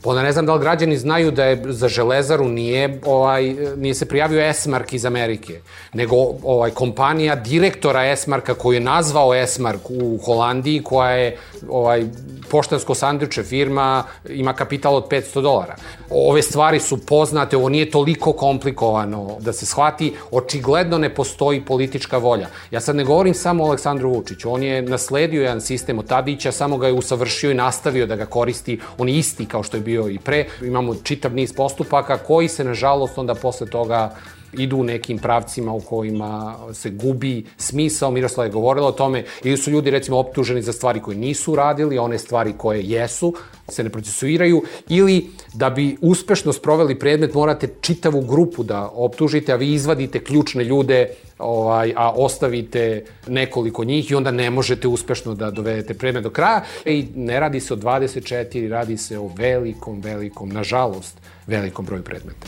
[0.05, 4.09] Onda ne znam da li građani znaju da je za železaru nije, ovaj, nije se
[4.09, 5.61] prijavio Esmark iz Amerike,
[5.93, 11.37] nego ovaj, kompanija direktora Esmarka koju je nazvao Esmark u Holandiji, koja je
[11.69, 12.05] ovaj,
[12.51, 15.77] poštansko sandviče firma, ima kapital od 500 dolara.
[16.11, 22.19] Ove stvari su poznate, ovo nije toliko komplikovano da se shvati, očigledno ne postoji politička
[22.19, 22.49] volja.
[22.71, 26.53] Ja sad ne govorim samo o Aleksandru Vučiću, on je nasledio jedan sistem od Tadića,
[26.53, 29.81] samo ga je usavršio i nastavio da ga koristi, on je isti kao što je
[29.81, 30.47] bio i pre.
[30.63, 34.15] Imamo čitav niz postupaka koji se, nažalost, onda posle toga
[34.53, 38.11] idu u nekim pravcima u kojima se gubi smisao.
[38.11, 41.99] Miroslava je govorila o tome, ili su ljudi recimo optuženi za stvari koje nisu uradili,
[41.99, 43.35] a one stvari koje jesu
[43.69, 49.57] se ne procesuiraju, ili da bi uspešno sproveli predmet morate čitavu grupu da optužite, a
[49.57, 55.51] vi izvadite ključne ljude, ovaj, a ostavite nekoliko njih i onda ne možete uspešno da
[55.51, 56.65] dovedete predmet do kraja.
[56.85, 62.47] I ne radi se o 24, radi se o velikom, velikom, nažalost, velikom broju predmeta.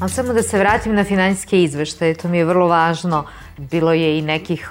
[0.00, 3.24] Ali samo da se vratim na finansijske izveštaje, to mi je vrlo važno.
[3.56, 4.70] Bilo je i nekih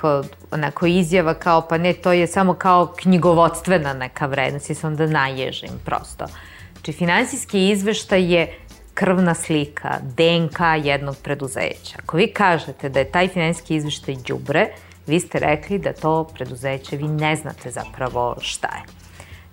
[0.52, 5.80] onako izjava kao pa ne, to je samo kao knjigovodstvena neka vrednost i da naježim
[5.86, 6.26] prosto.
[6.74, 8.58] Znači, finansijski izveštaj je
[8.94, 11.98] krvna slika, DNK jednog preduzeća.
[12.04, 14.68] Ako vi kažete da je taj finansijski izveštaj đubre,
[15.08, 19.05] vi ste rekli da to preduzeće vi ne znate zapravo šta je.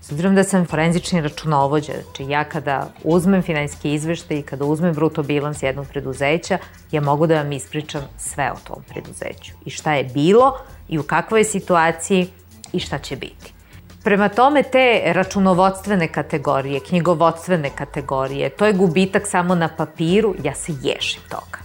[0.02, 4.94] S obzirom da sam forenzični računovođa, znači ja kada uzmem finansijski izveštaj i kada uzmem
[4.94, 6.58] bruto bilans jednog preduzeća,
[6.90, 9.52] ja mogu da vam ispričam sve o tom preduzeću.
[9.64, 12.26] I šta je bilo, i u kakvoj je situaciji,
[12.72, 13.52] i šta će biti.
[14.04, 20.72] Prema tome, te računovodstvene kategorije, knjigovodstvene kategorije, to je gubitak samo na papiru, ja se
[20.82, 21.58] ješim toga.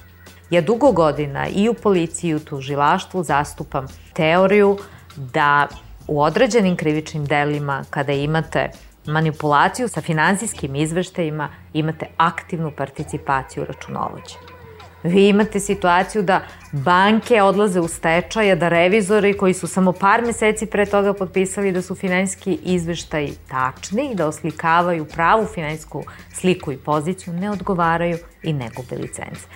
[0.50, 4.78] Ja dugo godina i u policiji i u tužilaštvu zastupam teoriju
[5.16, 5.68] da
[6.08, 8.70] u određenim krivičnim delima, kada imate
[9.06, 14.36] manipulaciju sa finansijskim izveštajima, imate aktivnu participaciju računovođe.
[15.04, 16.42] Vi imate situaciju da
[16.72, 21.82] banke odlaze u stečaj, da revizori koji su samo par meseci pre toga potpisali da
[21.82, 28.54] su finansijski izveštaji tačni i da oslikavaju pravu finansijsku sliku i poziciju, ne odgovaraju i
[28.54, 29.48] ne gube licence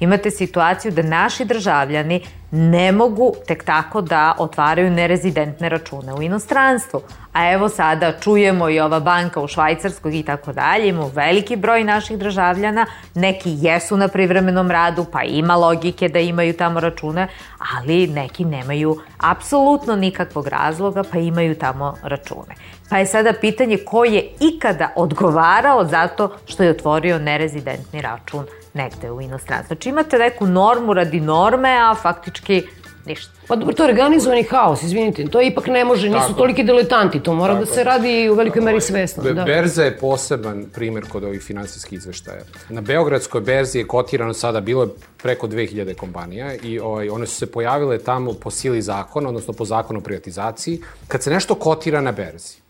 [0.00, 2.20] imate situaciju da naši državljani
[2.50, 7.00] ne mogu tek tako da otvaraju nerezidentne račune u inostranstvu.
[7.32, 11.84] A evo sada čujemo i ova banka u Švajcarskoj i tako dalje, imamo veliki broj
[11.84, 17.28] naših državljana, neki jesu na privremenom radu, pa ima logike da imaju tamo račune,
[17.76, 22.54] ali neki nemaju apsolutno nikakvog razloga, pa imaju tamo račune.
[22.90, 29.10] Pa je sada pitanje ko je ikada odgovarao zato što je otvorio nerezidentni račun negde
[29.10, 29.74] u inostranstvu.
[29.74, 32.62] Znači imate neku normu radi norme, a faktički
[33.06, 33.32] ništa.
[33.48, 36.38] Pa dobro, to je organizovani haos, izvinite, to ipak ne može, nisu Tako.
[36.38, 37.70] toliki diletanti, to mora da Tako.
[37.70, 39.22] da se radi u velikoj meri svesno.
[39.22, 39.44] Be, da.
[39.44, 42.42] Berza je poseban primer kod ovih finansijskih izveštaja.
[42.68, 44.88] Na Beogradskoj berzi je kotirano sada, bilo je
[45.22, 49.64] preko 2000 kompanija i ovaj, one su se pojavile tamo po sili zakona, odnosno po
[49.64, 50.80] zakonu o privatizaciji.
[51.08, 52.63] Kad se nešto kotira na berzi,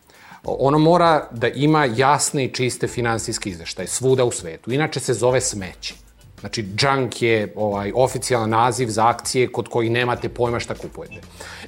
[0.45, 4.73] ono mora da ima jasne i čiste finansijske izveštaje svuda u svetu.
[4.73, 5.95] Inače se zove smeće.
[6.41, 11.21] Znači, junk je ovaj, oficijalan naziv za akcije kod kojih nemate pojma šta kupujete.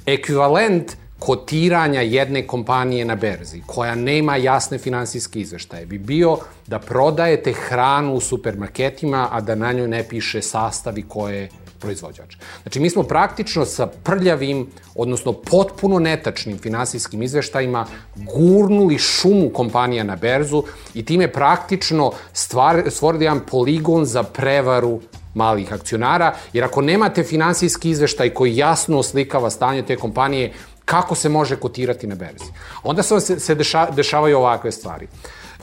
[0.06, 7.52] Ekvivalent kotiranja jedne kompanije na berzi, koja nema jasne finansijske izveštaje, bi bio da prodajete
[7.52, 11.48] hranu u supermarketima, a da na njoj ne piše sastavi koje
[11.80, 12.36] proizvođač.
[12.62, 17.86] Znači, mi smo praktično sa prljavim, odnosno potpuno netačnim finansijskim izveštajima
[18.16, 20.62] gurnuli šumu kompanija na berzu
[20.94, 25.00] i time praktično stvar, stvorili jedan poligon za prevaru
[25.34, 30.52] malih akcionara, jer ako nemate finansijski izveštaj koji jasno oslikava stanje te kompanije,
[30.84, 32.52] kako se može kotirati na berzi?
[32.82, 35.08] Onda se, se deša, dešavaju ovakve stvari.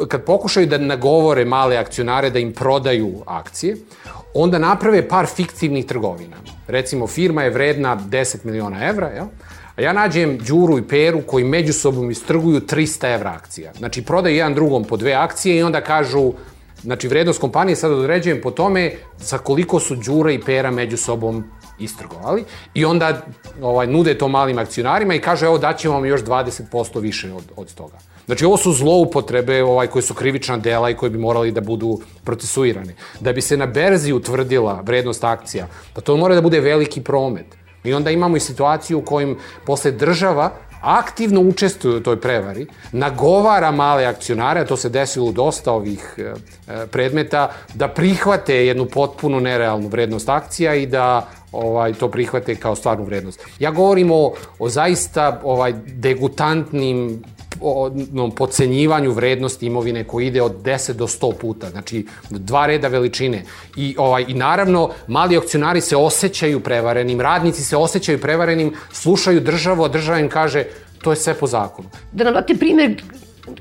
[0.07, 3.77] Kad pokušaju da nagovore male akcionare da im prodaju akcije,
[4.33, 6.37] onda naprave par fiktivnih trgovina.
[6.67, 9.25] Recimo, firma je vredna 10 miliona evra, jel?
[9.75, 13.71] A ja nađem Đuru i Peru koji međusobom istrguju 300 evra akcija.
[13.77, 16.33] Znači, prodaju jedan drugom po dve akcije i onda kažu,
[16.81, 21.43] znači, vrednost kompanije sad određujem po tome za koliko su Đura i Pera međusobom
[21.79, 23.25] istrgovali i onda
[23.61, 27.73] ovaj, nude to malim akcionarima i kaže, evo, daćemo vam još 20% više od, od
[27.73, 27.97] toga.
[28.25, 31.99] Znači, ovo su zloupotrebe ovaj, koje su krivična dela i koje bi morali da budu
[32.23, 32.95] procesuirane.
[33.19, 37.45] Da bi se na berzi utvrdila vrednost akcija, pa to mora da bude veliki promet.
[37.83, 40.51] I onda imamo i situaciju u kojim posle država
[40.83, 46.15] aktivno učestvuju u toj prevari, nagovara male akcionare, a to se desilo u dosta ovih
[46.17, 52.55] e, e, predmeta, da prihvate jednu potpuno nerealnu vrednost akcija i da ovaj to prihvate
[52.55, 53.41] kao stvarnu vrednost.
[53.59, 57.23] Ja govorim o, o zaista ovaj degutantnim
[57.61, 63.43] onom pocenjivanju vrednosti imovine koji ide od 10 do 100 puta, znači dva reda veličine.
[63.75, 69.83] I, ovaj, I naravno, mali akcionari se osjećaju prevarenim, radnici se osjećaju prevarenim, slušaju državu,
[69.83, 70.63] a država im kaže
[71.01, 71.89] to je sve po zakonu.
[72.11, 73.01] Da nam date primjer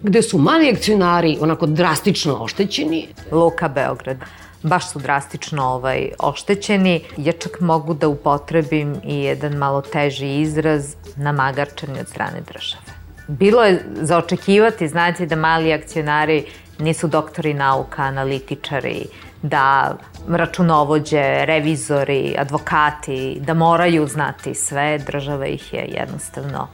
[0.02, 3.09] gde su mali akcionari onako drastično oštećeni?
[3.33, 4.16] Luka Beograd
[4.62, 7.00] baš su drastično ovaj, oštećeni.
[7.16, 13.62] Ja čak mogu da upotrebim i jedan malo teži izraz namagarčani od strane države bilo
[13.62, 16.44] je za očekivati, znači da mali akcionari
[16.78, 19.04] nisu doktori nauka, analitičari,
[19.42, 19.96] da
[20.28, 26.68] računovođe, revizori, advokati, da moraju znati sve, država ih je jednostavno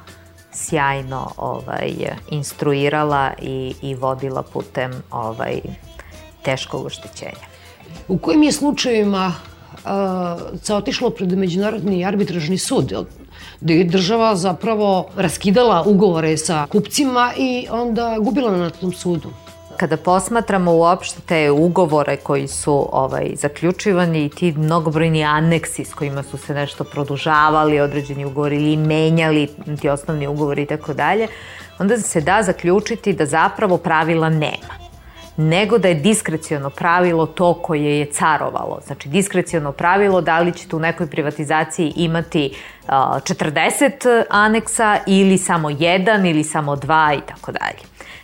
[0.53, 1.93] sjajno ovaj,
[2.31, 5.61] instruirala i, i vodila putem ovaj,
[6.43, 7.47] teškog oštećenja.
[8.09, 9.35] U kojim je slučajevima
[9.85, 12.93] uh, otišlo pred Međunarodni arbitražni sud?
[13.61, 19.31] Da je država zapravo raskidala ugovore sa kupcima i onda gubila na tom sudu.
[19.77, 26.23] Kada posmatramo uopšte te ugovore koji su ovaj, zaključivani i ti mnogobrojni aneksi s kojima
[26.23, 29.49] su se nešto produžavali, određeni ugovori ili menjali
[29.81, 31.29] ti osnovni ugovori i tako dalje,
[31.79, 34.88] onda se da zaključiti da zapravo pravila nema
[35.39, 38.81] nego da je diskreciono pravilo to koje je carovalo.
[38.87, 42.55] Znači, diskreciono pravilo da li ćete u nekoj privatizaciji imati
[42.89, 47.79] 40 aneksa ili samo jedan ili samo dva i tako dalje.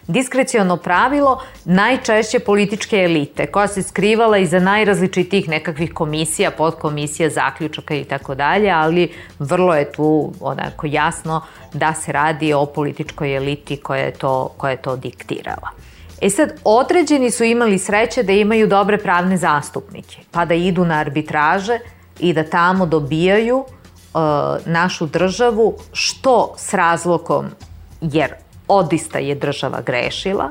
[0.06, 8.04] Diskreciono pravilo najčešće političke elite koja se skrivala iza najrazličitih nekakvih komisija, podkomisija, zaključaka i
[8.04, 14.00] tako dalje, ali vrlo je tu onako jasno da se radi o političkoj eliti koja
[14.00, 15.93] je to, koja je to diktirala.
[16.20, 20.94] E sad, određeni su imali sreće da imaju dobre pravne zastupnike, pa da idu na
[20.94, 21.78] arbitraže
[22.18, 24.20] i da tamo dobijaju uh,
[24.66, 27.46] našu državu što s razlokom,
[28.00, 28.34] jer
[28.68, 30.50] odista je država grešila,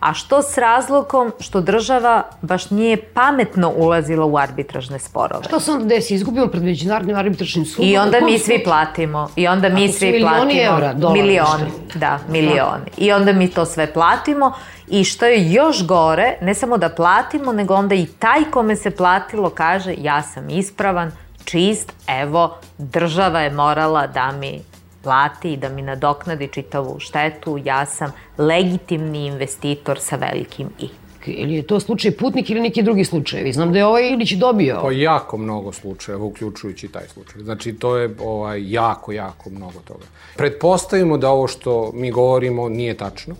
[0.00, 5.44] a što s razlogom što država baš nije pametno ulazila u arbitražne sporove.
[5.44, 6.14] Što se onda desi?
[6.14, 7.90] Izgubimo pred međunarodnim arbitražnim sudom?
[7.90, 9.28] I onda mi svi platimo.
[9.36, 10.62] I onda mi svi milioni platimo.
[10.62, 12.84] evra, dolara, milioni, da, milioni.
[12.96, 14.52] I onda mi to sve platimo
[14.90, 18.90] i što je još gore, ne samo da platimo, nego onda i taj kome se
[18.90, 21.12] platilo kaže ja sam ispravan,
[21.44, 24.60] čist, evo, država je morala da mi
[25.02, 30.88] plati i da mi nadoknadi čitavu štetu, ja sam legitimni investitor sa velikim i.
[31.26, 33.52] Ili je to slučaj putnik ili neki drugi slučajevi?
[33.52, 34.78] Znam da je ovaj Ilić dobio.
[34.82, 37.42] Pa jako mnogo slučajeva, uključujući taj slučaj.
[37.42, 40.04] Znači, to je ovaj, jako, jako mnogo toga.
[40.36, 43.34] Pretpostavimo da ovo što mi govorimo nije tačno.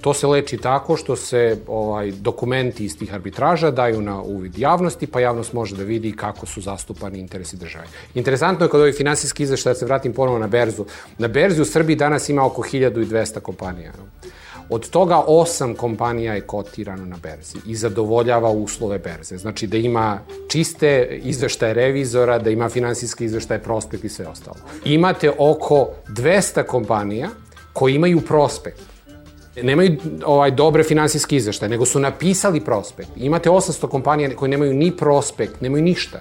[0.00, 5.06] To se leči tako što se ovaj dokumenti iz tih arbitraža daju na uvid javnosti,
[5.06, 7.84] pa javnost može da vidi kako su zastupani interesi države.
[8.14, 10.84] Interesantno je kod ovih finansijskih izveštaja, da se vratim ponovo na berzu.
[11.18, 13.92] Na berzi u Srbiji danas ima oko 1200 kompanija.
[14.68, 19.36] Od toga osam kompanija je kotirano na berzi i zadovoljava uslove berze.
[19.36, 24.56] Znači da ima čiste izveštaje revizora, da ima finansijski izveštaje prospekt i sve ostalo.
[24.84, 27.28] Imate oko 200 kompanija
[27.72, 28.91] koji imaju prospekt
[29.62, 33.10] nemaju ovaj dobre finansijske izveštaje, nego su napisali prospekt.
[33.16, 36.20] Imate 800 kompanija koje nemaju ni prospekt, nemaju ništa.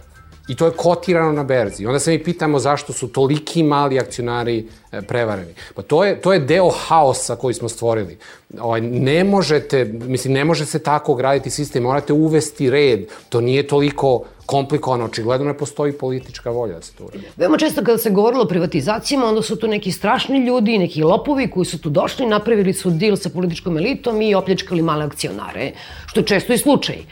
[0.52, 1.86] I to je kotirano na berzi.
[1.86, 5.54] Onda se mi pitamo zašto su toliki mali akcionari e, prevareni.
[5.76, 8.18] Pa to je, to je deo haosa koji smo stvorili.
[8.60, 13.06] Ovaj, ne možete, mislim, ne može se tako graditi sistem, morate uvesti red.
[13.30, 17.24] To nije toliko komplikovano, očigledno ne postoji politička volja da se to uradi.
[17.38, 21.48] Veoma često kada se govorilo o privatizacijama, onda su tu neki strašni ljudi, neki lopovi
[21.52, 25.72] koji su tu došli, napravili su dil sa političkom elitom i opljačkali male akcionare,
[26.06, 27.06] što je često i slučaj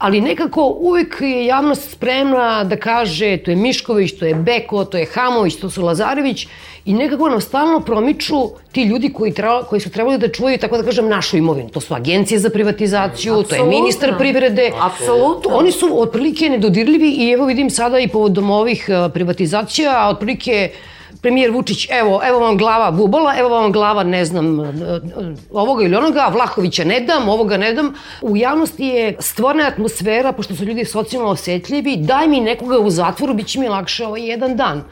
[0.00, 4.98] ali nekako uvek je javnost spremna da kaže to je Mišković, to je Beko, to
[4.98, 6.46] je Hamović, to su Lazarević
[6.84, 8.36] i nekako nam stalno promiču
[8.72, 11.68] ti ljudi koji, treba, koji su trebali da čuvaju, tako da kažem, našu imovinu.
[11.68, 13.56] To su agencije za privatizaciju, Absolutno.
[13.56, 14.70] to je ministar privrede.
[14.80, 15.56] Apsolutno.
[15.56, 20.70] Oni su otprilike nedodirljivi i evo vidim sada i povodom ovih privatizacija, a otprilike
[21.22, 24.58] premijer Vučić, evo, evo vam glava Bubola, evo vam glava, ne znam,
[25.52, 27.94] ovoga ili onoga, Vlahovića ne dam, ovoga ne dam.
[28.22, 33.34] U javnosti je stvorna atmosfera, pošto su ljudi socijalno osetljivi, daj mi nekoga u zatvoru,
[33.34, 34.82] bit će mi lakše ovaj jedan dan.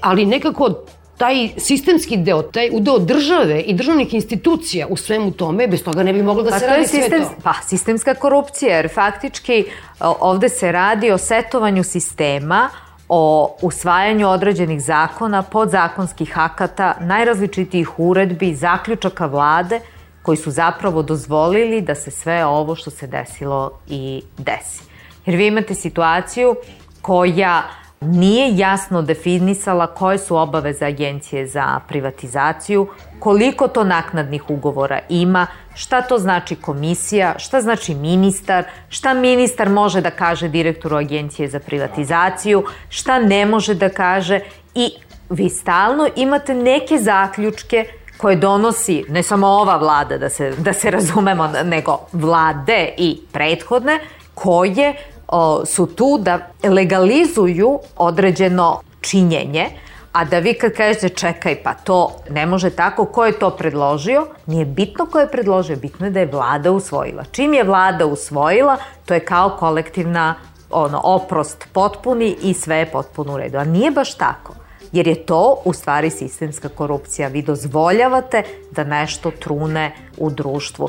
[0.00, 0.70] Ali nekako
[1.18, 6.12] taj sistemski deo, taj udeo države i državnih institucija u svemu tome, bez toga ne
[6.12, 7.42] bi moglo da pa se radi sistem, sve to.
[7.42, 9.64] Pa, sistemska korupcija, jer faktički
[10.00, 12.68] ovde se radi o setovanju sistema,
[13.08, 19.80] o usvajanju određenih zakona, podzakonskih akata, najrazličitijih uredbi, zaključaka vlade,
[20.22, 24.82] koji su zapravo dozvolili da se sve ovo što se desilo i desi.
[25.26, 26.56] Jer vi imate situaciju
[27.02, 27.62] koja
[28.00, 32.86] nije jasno definisala koje su obaveze agencije za privatizaciju,
[33.18, 40.00] koliko to naknadnih ugovora ima, šta to znači komisija, šta znači ministar, šta ministar može
[40.00, 44.40] da kaže direktoru agencije za privatizaciju, šta ne može da kaže
[44.74, 44.90] i
[45.30, 47.84] vi stalno imate neke zaključke
[48.16, 53.98] koje donosi ne samo ova vlada, da se, da se razumemo, nego vlade i prethodne,
[54.34, 54.94] koje
[55.28, 59.66] o, su tu da legalizuju određeno činjenje,
[60.12, 64.26] a da vi kad kažete čekaj pa to ne može tako, ko je to predložio,
[64.46, 67.24] nije bitno ko je predložio, bitno je da je vlada usvojila.
[67.30, 70.34] Čim je vlada usvojila, to je kao kolektivna
[70.70, 73.58] ono, oprost potpuni i sve je potpuno u redu.
[73.58, 74.54] A nije baš tako
[74.92, 77.28] jer je to u stvari sistemska korupcija.
[77.28, 80.88] Vi dozvoljavate da nešto trune u društvu.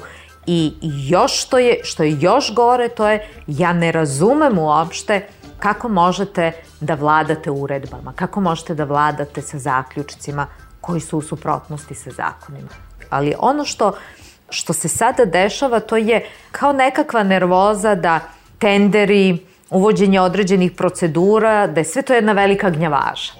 [0.51, 5.27] I još što je, što je još gore, to je ja ne razumem uopšte
[5.59, 10.47] kako možete da vladate uredbama, kako možete da vladate sa zaključcima
[10.81, 12.69] koji su u suprotnosti sa zakonima.
[13.09, 13.91] Ali ono što,
[14.49, 18.19] što se sada dešava, to je kao nekakva nervoza da
[18.59, 23.33] tenderi, uvođenje određenih procedura, da je sve to jedna velika gnjavaža.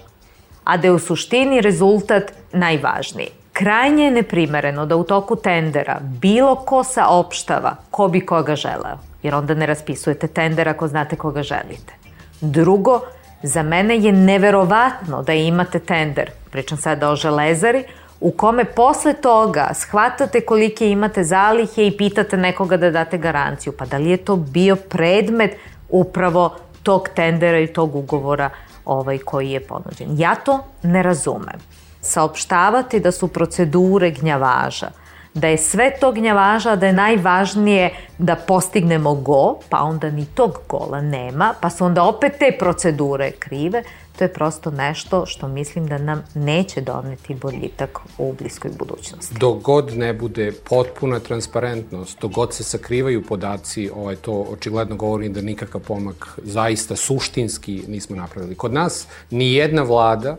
[0.63, 6.55] A da je u suštini rezultat najvažniji Krajnje je neprimereno da u toku tendera bilo
[6.55, 11.93] ko saopštava ko bi koga želeo, jer onda ne raspisujete tender ako znate koga želite.
[12.41, 13.01] Drugo,
[13.43, 17.83] za mene je neverovatno da imate tender, pričam sada o železari,
[18.19, 23.73] u kome posle toga shvatate kolike imate zalihe i pitate nekoga da date garanciju.
[23.77, 25.57] Pa da li je to bio predmet
[25.89, 28.49] upravo tog tendera i tog ugovora
[28.85, 30.07] ovaj, koji je ponuđen?
[30.17, 31.59] Ja to ne razumem.
[32.01, 34.91] Saopštavati da su procedure gnjavaža,
[35.33, 40.59] da je sve to gnjavaža, da je najvažnije da postignemo go, pa onda ni tog
[40.69, 43.83] gola nema, pa su onda opet te procedure krive,
[44.17, 49.35] to je prosto nešto što mislim da nam neće doneti boljitak u bliskoj budućnosti.
[49.39, 55.29] Dok god ne bude potpuna transparentnost, dok god se sakrivaju podaci, ovaj, to očigledno govori
[55.29, 58.55] da nikakav pomak zaista suštinski nismo napravili.
[58.55, 60.37] Kod nas ni jedna vlada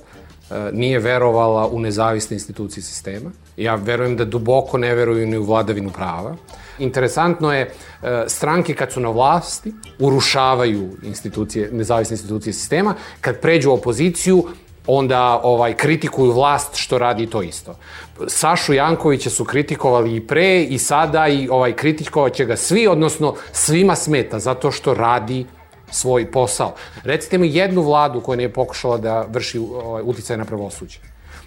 [0.73, 3.31] nije verovala u nezavisne institucije sistema.
[3.57, 6.37] Ja verujem da duboko ne veruju ni u vladavinu prava.
[6.79, 13.71] Interesantno je, e, stranke kad su na vlasti urušavaju institucije, nezavisne institucije sistema, kad pređu
[13.71, 14.45] u opoziciju,
[14.87, 17.77] onda ovaj kritikuju vlast što radi to isto.
[18.27, 23.97] Sašu Jankovića su kritikovali i pre i sada i ovaj kritikovaće ga svi, odnosno svima
[23.97, 25.47] smeta zato što radi
[25.91, 26.75] svoj posao.
[27.05, 30.99] Recite mi jednu vladu koja nije pokušala da vrši ovaj, uticaj na pravosuđe.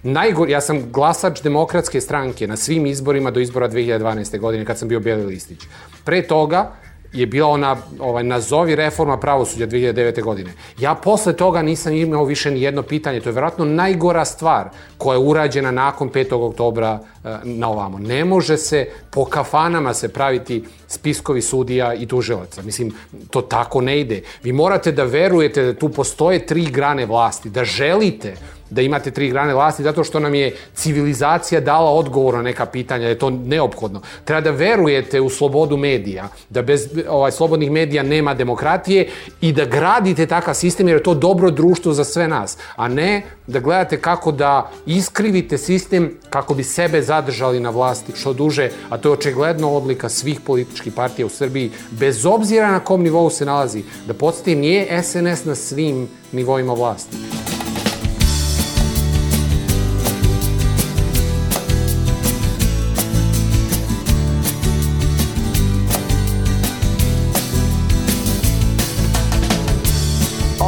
[0.03, 4.39] Najgor, ja sam glasač demokratske stranke na svim izborima do izbora 2012.
[4.39, 5.59] godine kad sam bio Beli listić.
[6.03, 6.71] Pre toga
[7.13, 10.21] je bila ona ovaj, nazovi reforma pravosuđa 2009.
[10.21, 10.51] godine.
[10.79, 13.21] Ja posle toga nisam imao više ni jedno pitanje.
[13.21, 16.33] To je verovatno najgora stvar koja je urađena nakon 5.
[16.33, 17.99] oktobra e, na ovamo.
[17.99, 20.63] Ne može se po kafanama se praviti
[20.93, 22.61] spiskovi sudija i tužilaca.
[22.61, 22.93] Mislim,
[23.29, 24.21] to tako ne ide.
[24.43, 28.35] Vi morate da verujete da tu postoje tri grane vlasti, da želite
[28.73, 33.03] da imate tri grane vlasti zato što nam je civilizacija dala odgovor na neka pitanja,
[33.03, 34.01] da je to neophodno.
[34.25, 39.09] Treba da verujete u slobodu medija, da bez ovaj, slobodnih medija nema demokratije
[39.41, 43.21] i da gradite takav sistem jer je to dobro društvo za sve nas, a ne
[43.47, 48.97] da gledate kako da iskrivite sistem kako bi sebe zadržali na vlasti što duže, a
[48.97, 53.45] to je očigledno odlika svih političkih partija u Srbiji, bez obzira na kom nivou se
[53.45, 53.83] nalazi.
[54.07, 57.17] Da podsjetim, nije SNS na svim nivoima vlasti.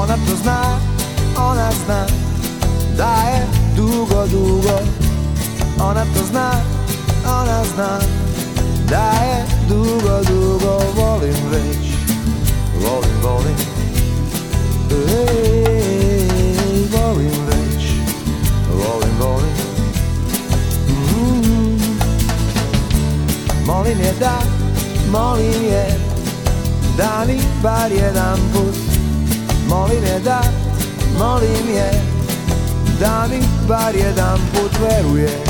[0.05, 0.79] ona to zna,
[1.37, 2.05] ona zna
[2.97, 4.79] Da je dugo, dugo
[10.95, 11.85] volim već
[12.81, 13.55] Volim, volim.
[14.91, 16.27] Ej,
[16.91, 17.83] volim već
[18.71, 19.55] Volim, volim.
[20.87, 21.77] Mm.
[23.65, 24.39] Molim je da,
[25.11, 25.99] molim je
[26.97, 28.75] Da mi bar jedan put.
[29.69, 30.41] Molim je da,
[31.19, 32.01] molim je
[32.99, 35.45] Da mi bar jedan put veruje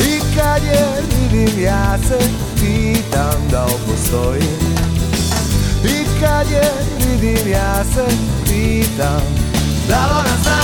[0.00, 2.18] I kad je vidim ja se
[2.54, 4.48] pitam da li postoji.
[5.84, 8.06] I kad je vidim ja se
[8.44, 9.22] pitam
[9.88, 10.60] da li ona zna.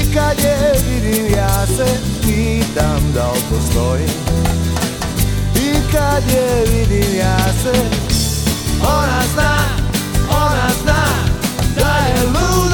[0.00, 1.86] I kad je vidim ja se
[2.22, 4.08] pitam da li postoji.
[5.54, 7.72] I kad je vidim ja se
[8.82, 9.56] ona zna,
[10.28, 11.04] ona zna
[11.76, 12.69] da je ludo,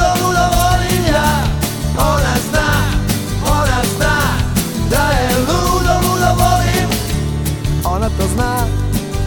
[8.17, 8.67] to zna,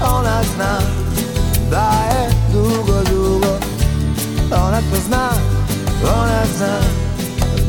[0.02, 0.78] ona zna
[1.70, 3.58] Da je dugo, dugo.
[4.50, 5.30] Ona to zna,
[6.02, 6.80] ona zna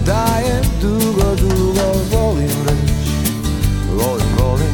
[0.05, 1.88] Da je dugo, dugo.
[2.11, 3.07] Volim već,
[3.95, 4.74] volim, volim.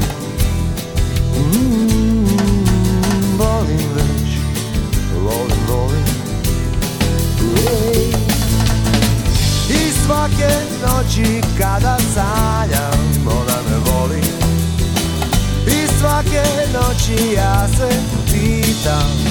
[1.36, 2.28] Mm,
[3.38, 4.30] Volim već,
[5.24, 6.04] volim, volim.
[7.40, 8.18] Yeah.
[10.06, 10.54] Svake
[10.86, 12.87] noći kada sanjam
[16.18, 16.44] I svake
[16.74, 19.27] noći ja se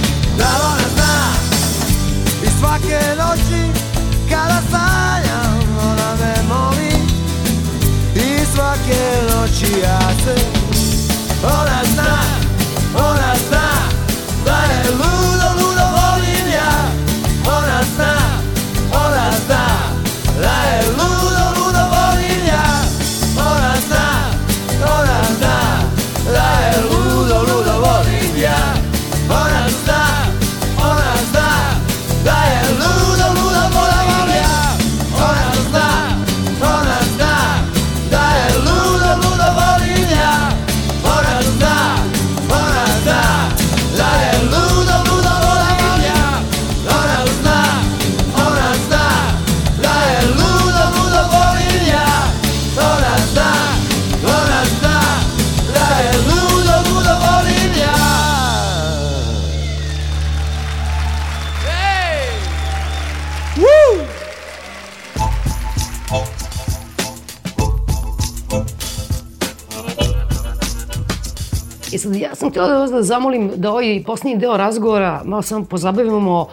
[72.97, 76.49] da zamolim da ovaj posljednji deo razgovora malo samo pozabavimo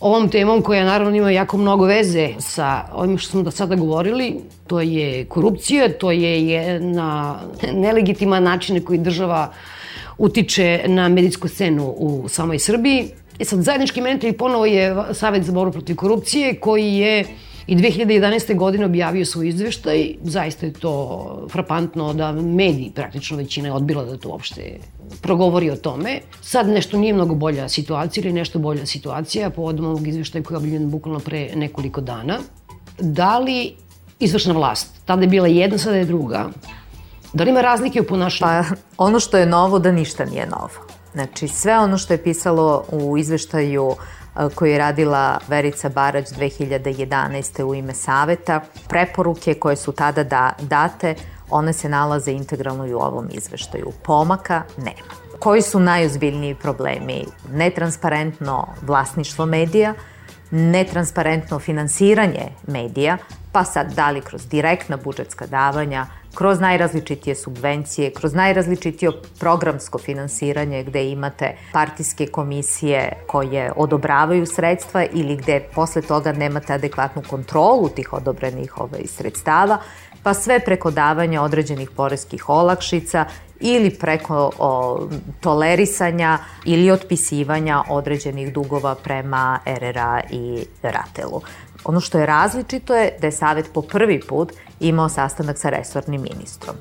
[0.00, 4.36] ovom temom koja naravno ima jako mnogo veze sa ovim što smo do sada govorili.
[4.66, 7.36] To je korupcija, to je jedna
[7.72, 9.52] nelegitiman način na koji država
[10.18, 13.08] utiče na medijsku scenu u samoj Srbiji.
[13.38, 17.24] E sad, zajednički mentor ponovo je Savet za borbu protiv korupcije koji je
[17.66, 18.56] i 2011.
[18.56, 20.14] godine objavio svoj izveštaj.
[20.22, 24.78] Zaista je to frapantno da mediji, praktično većina je odbila da to uopšte
[25.22, 26.20] progovori o tome.
[26.42, 30.58] Sad nešto nije mnogo bolja situacija ili nešto bolja situacija povodom ovog izveštaja koji je
[30.58, 32.38] objavljen bukvalno pre nekoliko dana.
[32.98, 33.74] Da li
[34.20, 36.50] izvršna vlast, tada je bila jedna, sada je druga,
[37.32, 38.64] da li ima razlike u ponašanju?
[38.68, 40.94] Pa ono što je novo da ništa nije novo.
[41.14, 43.94] Znači sve ono što je pisalo u izveštaju
[44.54, 47.62] koji je radila Verica Barać 2011.
[47.62, 48.60] u ime Saveta.
[48.88, 51.14] Preporuke koje su tada da, date,
[51.50, 53.92] one se nalaze integralno i u ovom izveštaju.
[54.02, 55.24] Pomaka nema.
[55.38, 57.24] Koji su najozbiljniji problemi?
[57.52, 59.94] Netransparentno vlasništvo medija,
[60.50, 63.18] netransparentno finansiranje medija,
[63.52, 69.10] pa sad da li kroz direktna budžetska davanja, kroz najrazličitije subvencije, kroz najrazličitije
[69.40, 77.22] programsko finansiranje gde imate partijske komisije koje odobravaju sredstva ili gde posle toga nemate adekvatnu
[77.30, 79.78] kontrolu tih odobrenih ovaj, sredstava,
[80.22, 83.24] pa sve preko davanja određenih poreskih olakšica
[83.60, 85.08] ili preko o,
[85.40, 91.40] tolerisanja ili otpisivanja određenih dugova prema RRA i Ratelu.
[91.84, 94.52] Ono što je različito je da je Savet po prvi put
[94.88, 96.76] imao sastanak sa resornim ministrom.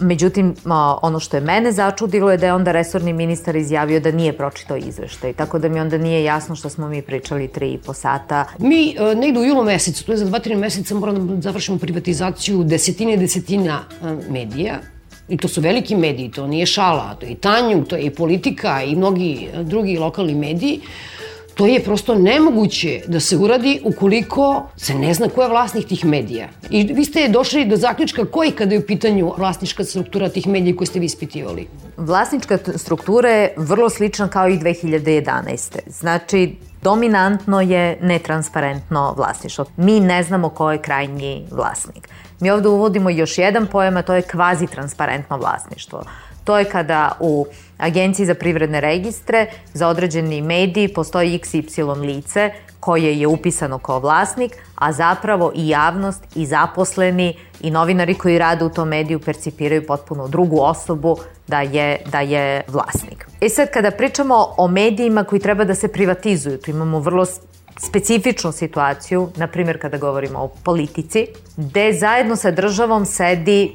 [0.00, 0.54] Međutim,
[1.02, 4.76] ono što je mene začudilo je da je onda resorni ministar izjavio da nije pročitao
[4.76, 8.44] izveštaj, tako da mi onda nije jasno što smo mi pričali tri i po sata.
[8.58, 11.78] Mi e, negde u julu mesecu, to je za dva, tri meseca, moramo da završimo
[11.78, 14.80] privatizaciju desetine i desetina e, medija,
[15.28, 18.10] I to su veliki mediji, to nije šala, to je i Tanjug, to je i
[18.14, 20.80] politika i mnogi e, drugi lokalni mediji.
[21.56, 26.04] To je prosto nemoguće da se uradi ukoliko se ne zna ko je vlasnik tih
[26.04, 26.48] medija.
[26.70, 30.76] I vi ste došli do zaključka koji kada je u pitanju vlasnička struktura tih medija
[30.76, 31.66] koje ste vi ispitivali?
[31.96, 35.78] Vlasnička struktura je vrlo slična kao i 2011.
[35.86, 39.64] Znači, dominantno je netransparentno vlasništvo.
[39.76, 42.08] Mi ne znamo ko je krajnji vlasnik.
[42.40, 46.04] Mi ovde uvodimo još jedan pojam, a to je kvazi transparentno vlasništvo.
[46.46, 47.46] To je kada u
[47.78, 54.52] Agenciji za privredne registre za određeni mediji postoji XY lice koje je upisano kao vlasnik,
[54.74, 60.28] a zapravo i javnost i zaposleni i novinari koji rade u tom mediju percipiraju potpuno
[60.28, 61.16] drugu osobu
[61.46, 63.26] da je, da je vlasnik.
[63.40, 67.26] E sad, kada pričamo o medijima koji treba da se privatizuju, tu imamo vrlo
[67.78, 71.26] specifičnu situaciju, na primjer kada govorimo o politici,
[71.56, 73.74] gde zajedno sa državom sedi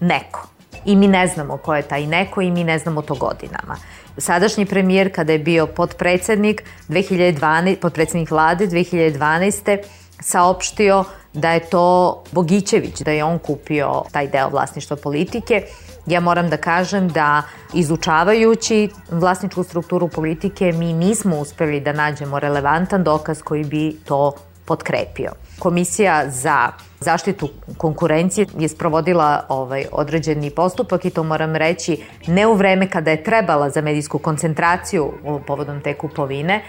[0.00, 0.48] neko
[0.84, 3.76] i mi ne znamo ko je taj neko i mi ne znamo to godinama.
[4.18, 9.78] Sadašnji premijer kada je bio podpredsednik 2012, podpredsednik vlade 2012
[10.20, 15.62] saopštio da je to Bogićević, da je on kupio taj deo vlasništva politike.
[16.06, 17.42] Ja moram da kažem da
[17.74, 24.32] izučavajući vlasničku strukturu politike mi nismo uspeli da nađemo relevantan dokaz koji bi to
[24.64, 25.32] potkrepio.
[25.58, 32.54] Komisija za zaštitu konkurencije je sprovodila ovaj određeni postupak i to moram reći ne u
[32.54, 35.12] vreme kada je trebala za medijsku koncentraciju
[35.46, 36.62] povodom te kupovine,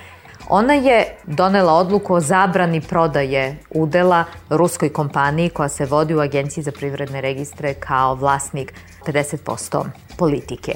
[0.50, 6.64] Ona je donela odluku o zabrani prodaje udela ruskoj kompaniji koja se vodi u Agenciji
[6.64, 8.74] za privredne registre kao vlasnik
[9.06, 9.86] 50%
[10.18, 10.74] politike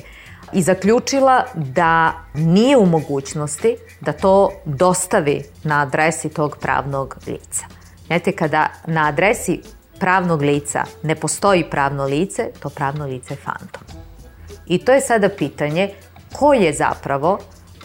[0.53, 7.82] i zaključila da nije u mogućnosti da to dostavi na adresi tog pravnog lica.
[8.07, 9.61] Znate, kada na adresi
[9.99, 13.81] pravnog lica ne postoji pravno lice, to pravno lice je fantom.
[14.67, 15.89] I to je sada pitanje
[16.33, 17.39] ko je zapravo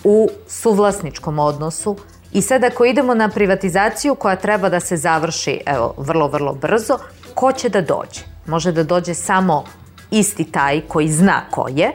[0.05, 1.97] u suvlasničkom odnosu
[2.33, 6.99] i sada ako idemo na privatizaciju koja treba da se završi evo, vrlo, vrlo brzo,
[7.35, 8.21] ko će da dođe?
[8.47, 9.65] Može da dođe samo
[10.11, 11.93] isti taj koji zna ko je,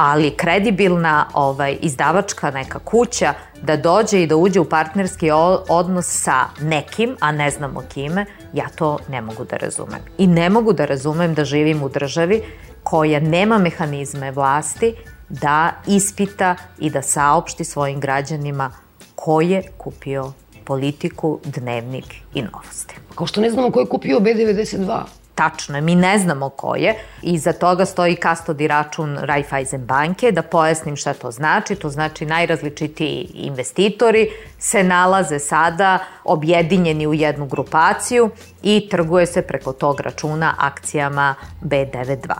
[0.00, 5.30] ali kredibilna ovaj, izdavačka neka kuća da dođe i da uđe u partnerski
[5.68, 10.00] odnos sa nekim, a ne znamo kime, ja to ne mogu da razumem.
[10.18, 12.42] I ne mogu da razumem da živim u državi
[12.82, 14.94] koja nema mehanizme vlasti
[15.28, 18.70] da ispita i da saopšti svojim građanima
[19.14, 20.32] ko je kupio
[20.64, 22.94] politiku, dnevnik i novosti.
[23.14, 25.02] Kao što ne znamo ko je kupio B92.
[25.38, 26.94] Tačno je, mi ne znamo ko je.
[27.22, 30.32] Iza toga stoji kastodi račun Raiffeisen banke.
[30.32, 31.74] Da pojasnim šta to znači.
[31.74, 38.30] To znači najrazličitiji investitori se nalaze sada objedinjeni u jednu grupaciju
[38.62, 42.34] i trguje se preko tog računa akcijama B92.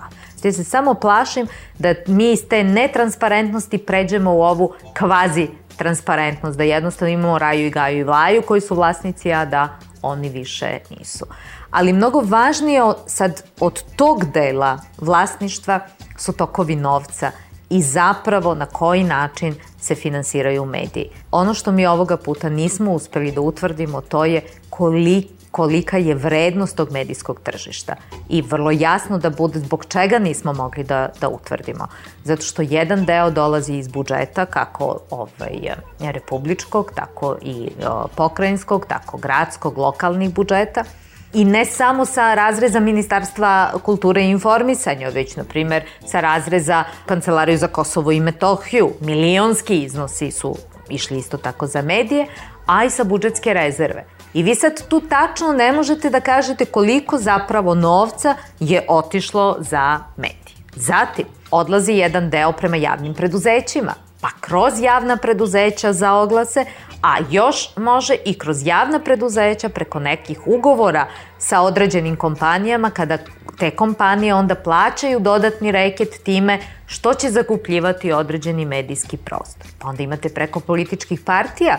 [0.44, 1.46] Ja se samo plašim
[1.78, 7.70] da mi iz te netransparentnosti pređemo u ovu kvazi transparentnost, da jednostavno imamo Raju i
[7.70, 9.68] Gaju i Vlaju koji su vlasnici, a da
[10.02, 11.26] oni više nisu.
[11.70, 15.80] Ali mnogo važnije sad od tog dela vlasništva
[16.16, 17.30] su tokovi novca
[17.70, 21.10] i zapravo na koji način se finansiraju mediji.
[21.30, 26.76] Ono što mi ovoga puta nismo uspeli da utvrdimo to je koliko kolika je vrednost
[26.76, 27.94] tog medijskog tržišta
[28.28, 31.86] i vrlo jasno da bude zbog čega nismo mogli da, da utvrdimo.
[32.24, 39.16] Zato što jedan deo dolazi iz budžeta, kako ovaj, republičkog, tako i o, pokrajinskog, tako
[39.16, 40.84] gradskog, lokalnih budžeta,
[41.32, 47.58] I ne samo sa razreza Ministarstva kulture i informisanja, već, na primer, sa razreza Kancelariju
[47.58, 48.90] za Kosovo i Metohiju.
[49.00, 50.56] Milionski iznosi su
[50.88, 52.26] išli isto tako za medije,
[52.66, 54.04] a i sa budžetske rezerve.
[54.34, 60.00] I vi sad tu tačno ne možete da kažete koliko zapravo novca je otišlo za
[60.16, 60.56] medije.
[60.76, 66.64] Zatim, odlazi jedan deo prema javnim preduzećima, pa kroz javna preduzeća za oglase,
[67.02, 71.06] a još može i kroz javna preduzeća preko nekih ugovora
[71.38, 73.18] sa određenim kompanijama kada
[73.58, 79.66] te kompanije onda plaćaju dodatni reket time što će zakupljivati određeni medijski prostor.
[79.78, 81.78] Pa onda imate preko političkih partija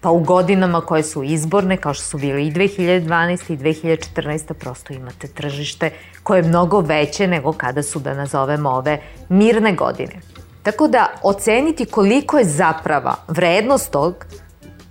[0.00, 3.52] pa u godinama koje su izborne, kao što su bili i 2012.
[3.52, 4.52] i 2014.
[4.52, 5.90] prosto imate tržište
[6.22, 10.20] koje je mnogo veće nego kada su, da nazovemo, ove mirne godine.
[10.68, 14.24] Tako da oceniti koliko je zaprava vrednost tog,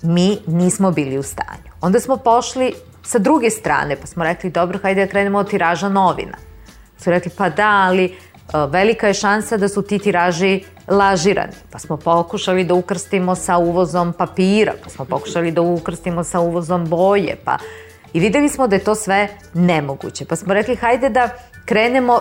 [0.01, 1.71] mi nismo bili u stanju.
[1.81, 2.73] Onda smo pošli
[3.03, 6.37] sa druge strane, pa smo rekli, dobro, hajde da krenemo od tiraža novina.
[6.97, 8.15] Su rekli, pa da, ali
[8.69, 11.53] velika je šansa da su ti tiraži lažirani.
[11.71, 16.85] Pa smo pokušali da ukrstimo sa uvozom papira, pa smo pokušali da ukrstimo sa uvozom
[16.85, 17.57] boje, pa
[18.13, 20.25] i videli smo da je to sve nemoguće.
[20.25, 21.29] Pa smo rekli hajde da
[21.65, 22.19] krenemo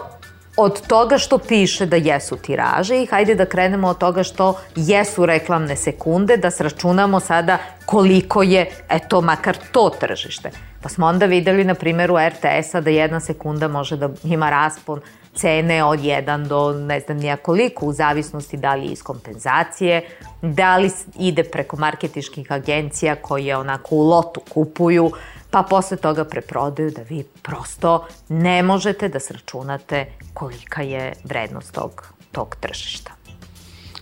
[0.57, 5.27] od toga što piše da jesu tiraže i hajde da krenemo od toga što jesu
[5.27, 10.51] reklamne sekunde, da sračunamo sada koliko je, eto, makar to tržište.
[10.83, 15.01] Pa smo onda videli na primjeru RTS-a da jedna sekunda može da ima raspon
[15.35, 20.03] cene od 1 do ne znam nija koliko, u zavisnosti da li iz kompenzacije,
[20.43, 25.11] da li ide preko marketiških agencija koje onako u lotu kupuju,
[25.57, 32.05] pa posle toga preprodaju da vi prosto ne možete da sračunate kolika je vrednost tog,
[32.33, 33.11] tog tržišta.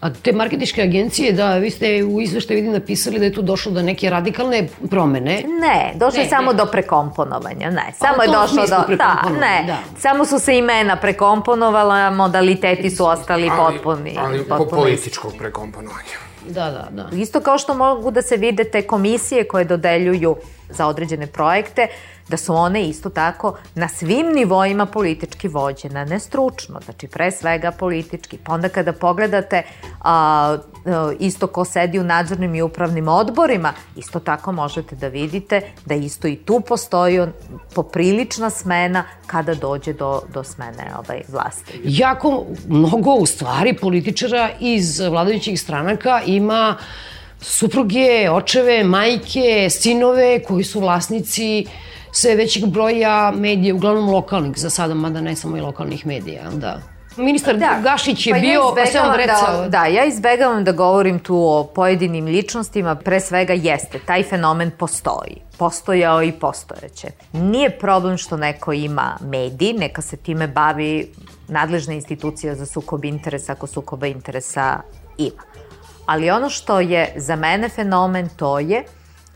[0.01, 3.73] A te marketičke agencije, da, vi ste u izveštaju vidim napisali da je tu došlo
[3.73, 5.43] do neke radikalne promene.
[5.61, 6.59] Ne, došlo je samo ne.
[6.59, 7.93] do prekomponovanja, ne.
[7.99, 8.97] Samo je došlo do...
[8.97, 9.65] Da, ne.
[9.67, 9.79] Da.
[9.99, 14.17] Samo su se imena prekomponovala, modaliteti su ostali ali, potpuni.
[14.19, 14.71] Ali potpuni.
[14.71, 16.19] po političkog prekomponovanja.
[16.49, 17.17] Da, da, da.
[17.17, 20.37] Isto kao što mogu da se vide te komisije koje dodeljuju
[20.69, 21.89] za određene projekte,
[22.29, 27.71] da su one isto tako na svim nivoima politički vođene, ne stručno, znači pre svega
[27.71, 28.39] politički.
[28.45, 29.62] Pa onda kada pogledate
[30.01, 30.57] a,
[31.19, 36.29] isto ko sedi u nadzornim i upravnim odborima, isto tako možete da vidite da isto
[36.29, 37.21] i tu postoji
[37.75, 41.81] poprilična smena kada dođe do, do smene ovaj, vlasti.
[41.85, 46.77] Jako mnogo u stvari političara iz vladajućih stranaka ima
[47.45, 51.67] supruge, očeve, majke, sinove koji su vlasnici
[52.13, 56.81] sve većeg broja medija, uglavnom lokalnih za sada, mada ne samo i lokalnih medija, da.
[57.17, 59.63] Ministar da, Gašić je pa bio, ja pa se on recao...
[59.63, 64.71] Da, da, ja izbegavam da govorim tu o pojedinim ličnostima, pre svega jeste, taj fenomen
[64.79, 65.37] postoji.
[65.59, 67.09] Postojao i postojeće.
[67.33, 71.13] Nije problem što neko ima medij, neka se time bavi
[71.49, 74.81] nadležna institucija za sukob interesa ako sukoba interesa
[75.19, 75.54] ima.
[76.07, 78.85] Ali ono što je za mene fenomen to je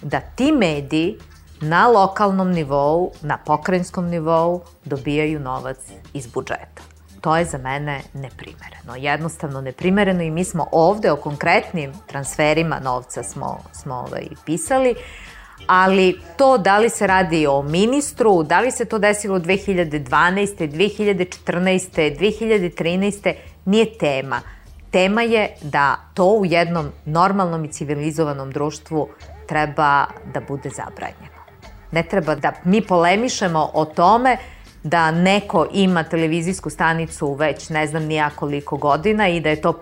[0.02, 1.18] da ti mediji
[1.60, 5.76] na lokalnom nivou, na pokrajinskom nivou dobijaju novac
[6.14, 6.82] iz budžeta.
[7.20, 8.96] To je za mene neprimereno.
[8.96, 14.94] Jednostavno neprimereno i mi smo ovde o konkretnim transferima novca smo, smo ovaj, pisali,
[15.66, 20.68] ali to da li se radi o ministru, da li se to desilo 2012.
[20.70, 22.18] 2014.
[22.18, 23.34] 2013.
[23.64, 24.40] nije tema.
[24.90, 29.08] Tema je da to u jednom normalnom i civilizovanom društvu
[29.46, 31.38] treba da bude zabranjeno.
[31.92, 34.36] Ne treba da mi polemišemo o tome
[34.82, 39.80] da neko ima televizijsku stanicu već ne znam nija koliko godina i da je to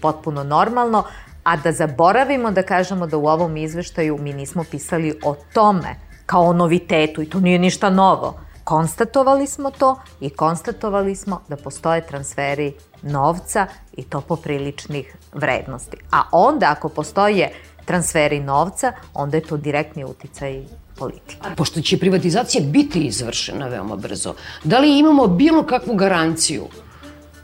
[0.00, 1.04] potpuno normalno,
[1.44, 5.94] a da zaboravimo da kažemo da u ovom izveštaju mi nismo pisali o tome
[6.26, 11.56] kao o novitetu i to nije ništa novo konstatovali smo to i konstatovali smo da
[11.56, 15.96] postoje transferi novca i to popriličnih vrednosti.
[16.10, 17.52] A onda ako postoje
[17.84, 20.62] transferi novca, onda je to direktni uticaj
[20.98, 21.48] politike.
[21.56, 24.34] Pošto će privatizacija biti izvršena veoma brzo,
[24.64, 26.66] da li imamo bilo kakvu garanciju,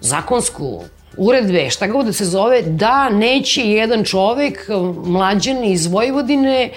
[0.00, 0.82] zakonsku,
[1.16, 4.68] uredbe, šta god da se zove, da neće jedan čovek,
[5.04, 6.70] mlađan iz Vojvodine,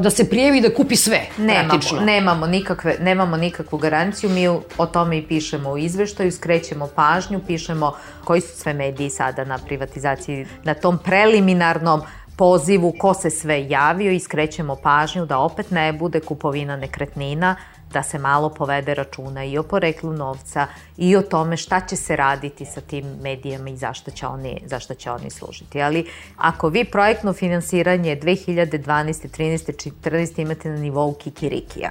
[0.00, 2.00] da se prijevi da kupi sve, nemamo, praktično.
[2.00, 4.48] Nemamo, nikakve, nemamo nikakvu garanciju, mi
[4.78, 7.92] o tome i pišemo u izveštaju, skrećemo pažnju, pišemo
[8.24, 12.02] koji su sve mediji sada na privatizaciji, na tom preliminarnom
[12.36, 17.56] pozivu ko se sve javio i skrećemo pažnju da opet ne bude kupovina nekretnina,
[17.92, 20.66] da se malo povede računa i o poreklu novca
[20.96, 24.94] i o tome šta će se raditi sa tim medijama i zašto će oni, zašto
[24.94, 25.82] će oni služiti.
[25.82, 29.28] Ali ako vi projektno finansiranje 2012.
[29.38, 29.90] 13.
[30.02, 30.40] 14.
[30.40, 31.90] imate na nivou Kikirikija,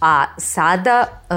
[0.00, 1.34] a sada e,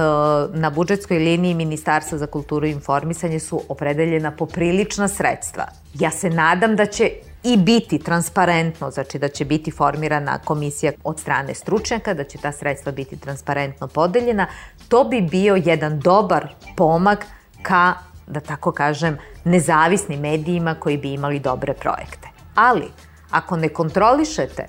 [0.58, 5.66] na budžetskoj liniji Ministarstva za kulturu i informisanje su opredeljena poprilična sredstva.
[5.94, 7.12] Ja se nadam da će
[7.44, 12.52] i biti transparentno, znači da će biti formirana komisija od strane stručnjaka, da će ta
[12.52, 14.48] sredstva biti transparentno podeljena,
[14.88, 17.26] to bi bio jedan dobar pomak
[17.62, 17.94] ka,
[18.28, 22.28] da tako kažem, nezavisnim medijima koji bi imali dobre projekte.
[22.56, 22.92] Ali,
[23.32, 24.68] ako ne kontrolišete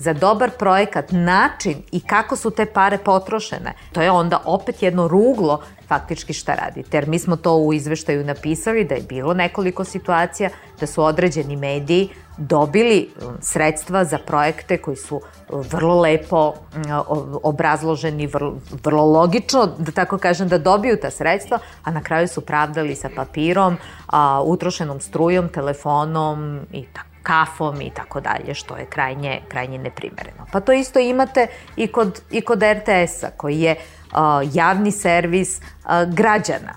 [0.00, 5.08] za dobar projekat način i kako su te pare potrošene, to je onda opet jedno
[5.08, 6.96] ruglo faktički šta radite.
[6.96, 11.56] Jer mi smo to u izveštaju napisali da je bilo nekoliko situacija da su određeni
[11.56, 19.04] mediji dobili um, sredstva za projekte koji su uh, vrlo lepo um, obrazloženi, vrlo, vrlo
[19.04, 23.76] logično, da tako kažem, da dobiju ta sredstva, a na kraju su pravdali sa papirom,
[24.06, 30.46] a, utrošenom strujom, telefonom i tako kafom i tako dalje, što je krajnje, krajnje neprimereno.
[30.52, 31.46] Pa to isto imate
[31.76, 34.18] i kod, i kod RTS-a, koji je uh,
[34.54, 36.74] javni servis uh, građana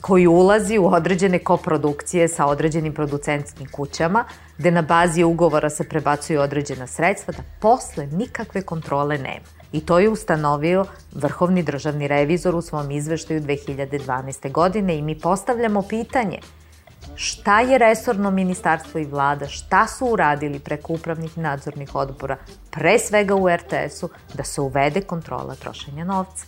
[0.00, 4.24] koji ulazi u određene koprodukcije sa određenim producentskim kućama,
[4.58, 9.46] gde na bazi ugovora se prebacuju određena sredstva, da posle nikakve kontrole nema.
[9.72, 14.52] I to je ustanovio Vrhovni državni revizor u svom izveštaju 2012.
[14.52, 16.38] godine i mi postavljamo pitanje–
[17.22, 22.36] šta je resorno ministarstvo i vlada, šta su uradili preko upravnih nadzornih odbora,
[22.70, 26.44] pre svega u RTS-u, da se uvede kontrola trošenja novca.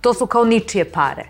[0.00, 1.24] To su kao ničije pare,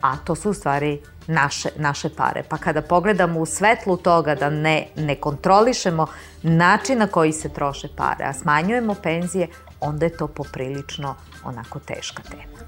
[0.00, 2.42] a to su u stvari naše, naše pare.
[2.48, 6.06] Pa kada pogledamo u svetlu toga da ne, ne kontrolišemo
[6.42, 9.48] način na koji se troše pare, a smanjujemo penzije,
[9.80, 11.14] onda je to poprilično
[11.44, 12.58] onako teška tema.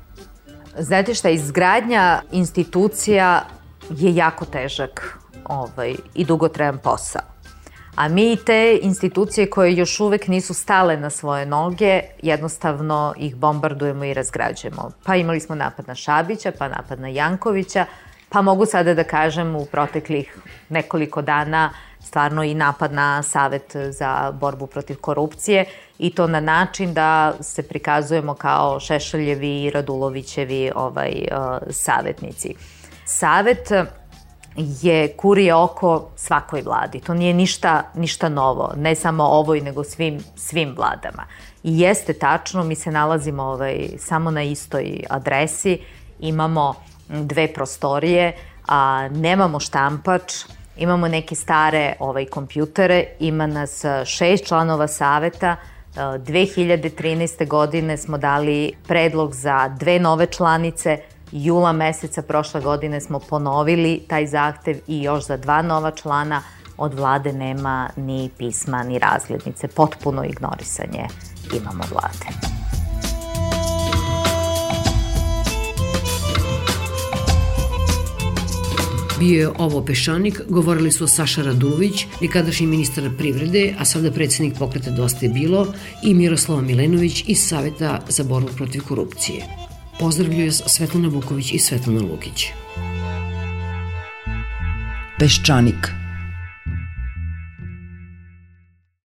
[0.79, 3.47] Znate šta, izgradnja institucija
[3.91, 5.20] je jako težak
[5.51, 7.23] ovaj, i dugotrajan posao.
[7.97, 14.05] A mi te institucije koje još uvek nisu stale na svoje noge, jednostavno ih bombardujemo
[14.05, 14.91] i razgrađujemo.
[15.05, 17.87] Pa imali smo napad na Šabića, pa napad na Jankovića,
[18.29, 20.39] pa mogu sada da kažem u proteklih
[20.69, 21.71] nekoliko dana
[22.01, 25.65] stvarno i napad na Savet za borbu protiv korupcije
[25.99, 32.55] i to na način da se prikazujemo kao Šešeljevi i Radulovićevi ovaj, uh, savetnici.
[33.05, 33.73] Savet
[34.57, 37.01] je kurije oko svakoj vladi.
[37.01, 41.25] To nije ništa, ništa novo, ne samo ovoj, nego svim, svim vladama.
[41.63, 45.79] I jeste tačno, mi se nalazimo ovaj, samo na istoj adresi,
[46.21, 46.75] imamo
[47.09, 48.33] dve prostorije,
[48.69, 50.33] a nemamo štampač,
[50.77, 55.57] imamo neke stare ovaj, kompjutere, ima nas šest članova saveta,
[55.97, 57.49] 2013.
[57.49, 60.99] godine smo dali predlog za dve nove članice,
[61.33, 66.43] jula meseca prošle godine smo ponovili taj zahtev i još za dva nova člana
[66.77, 69.69] od vlade nema ni pisma ni razglednice.
[69.69, 71.07] Potpuno ignorisanje
[71.57, 72.51] imamo vlade.
[79.19, 84.91] Bio je ovo Pešanik, govorili su Saša Radulović, nekadašnji ministar privrede, a sada predsednik pokreta
[84.91, 85.67] Dosta je bilo,
[86.03, 89.60] i Miroslava Milenović iz Saveta za borbu protiv korupcije.
[90.01, 92.47] Pozdravljaju Svetlana Vuković i Svetlana Lukić.
[95.19, 95.93] Peščanik–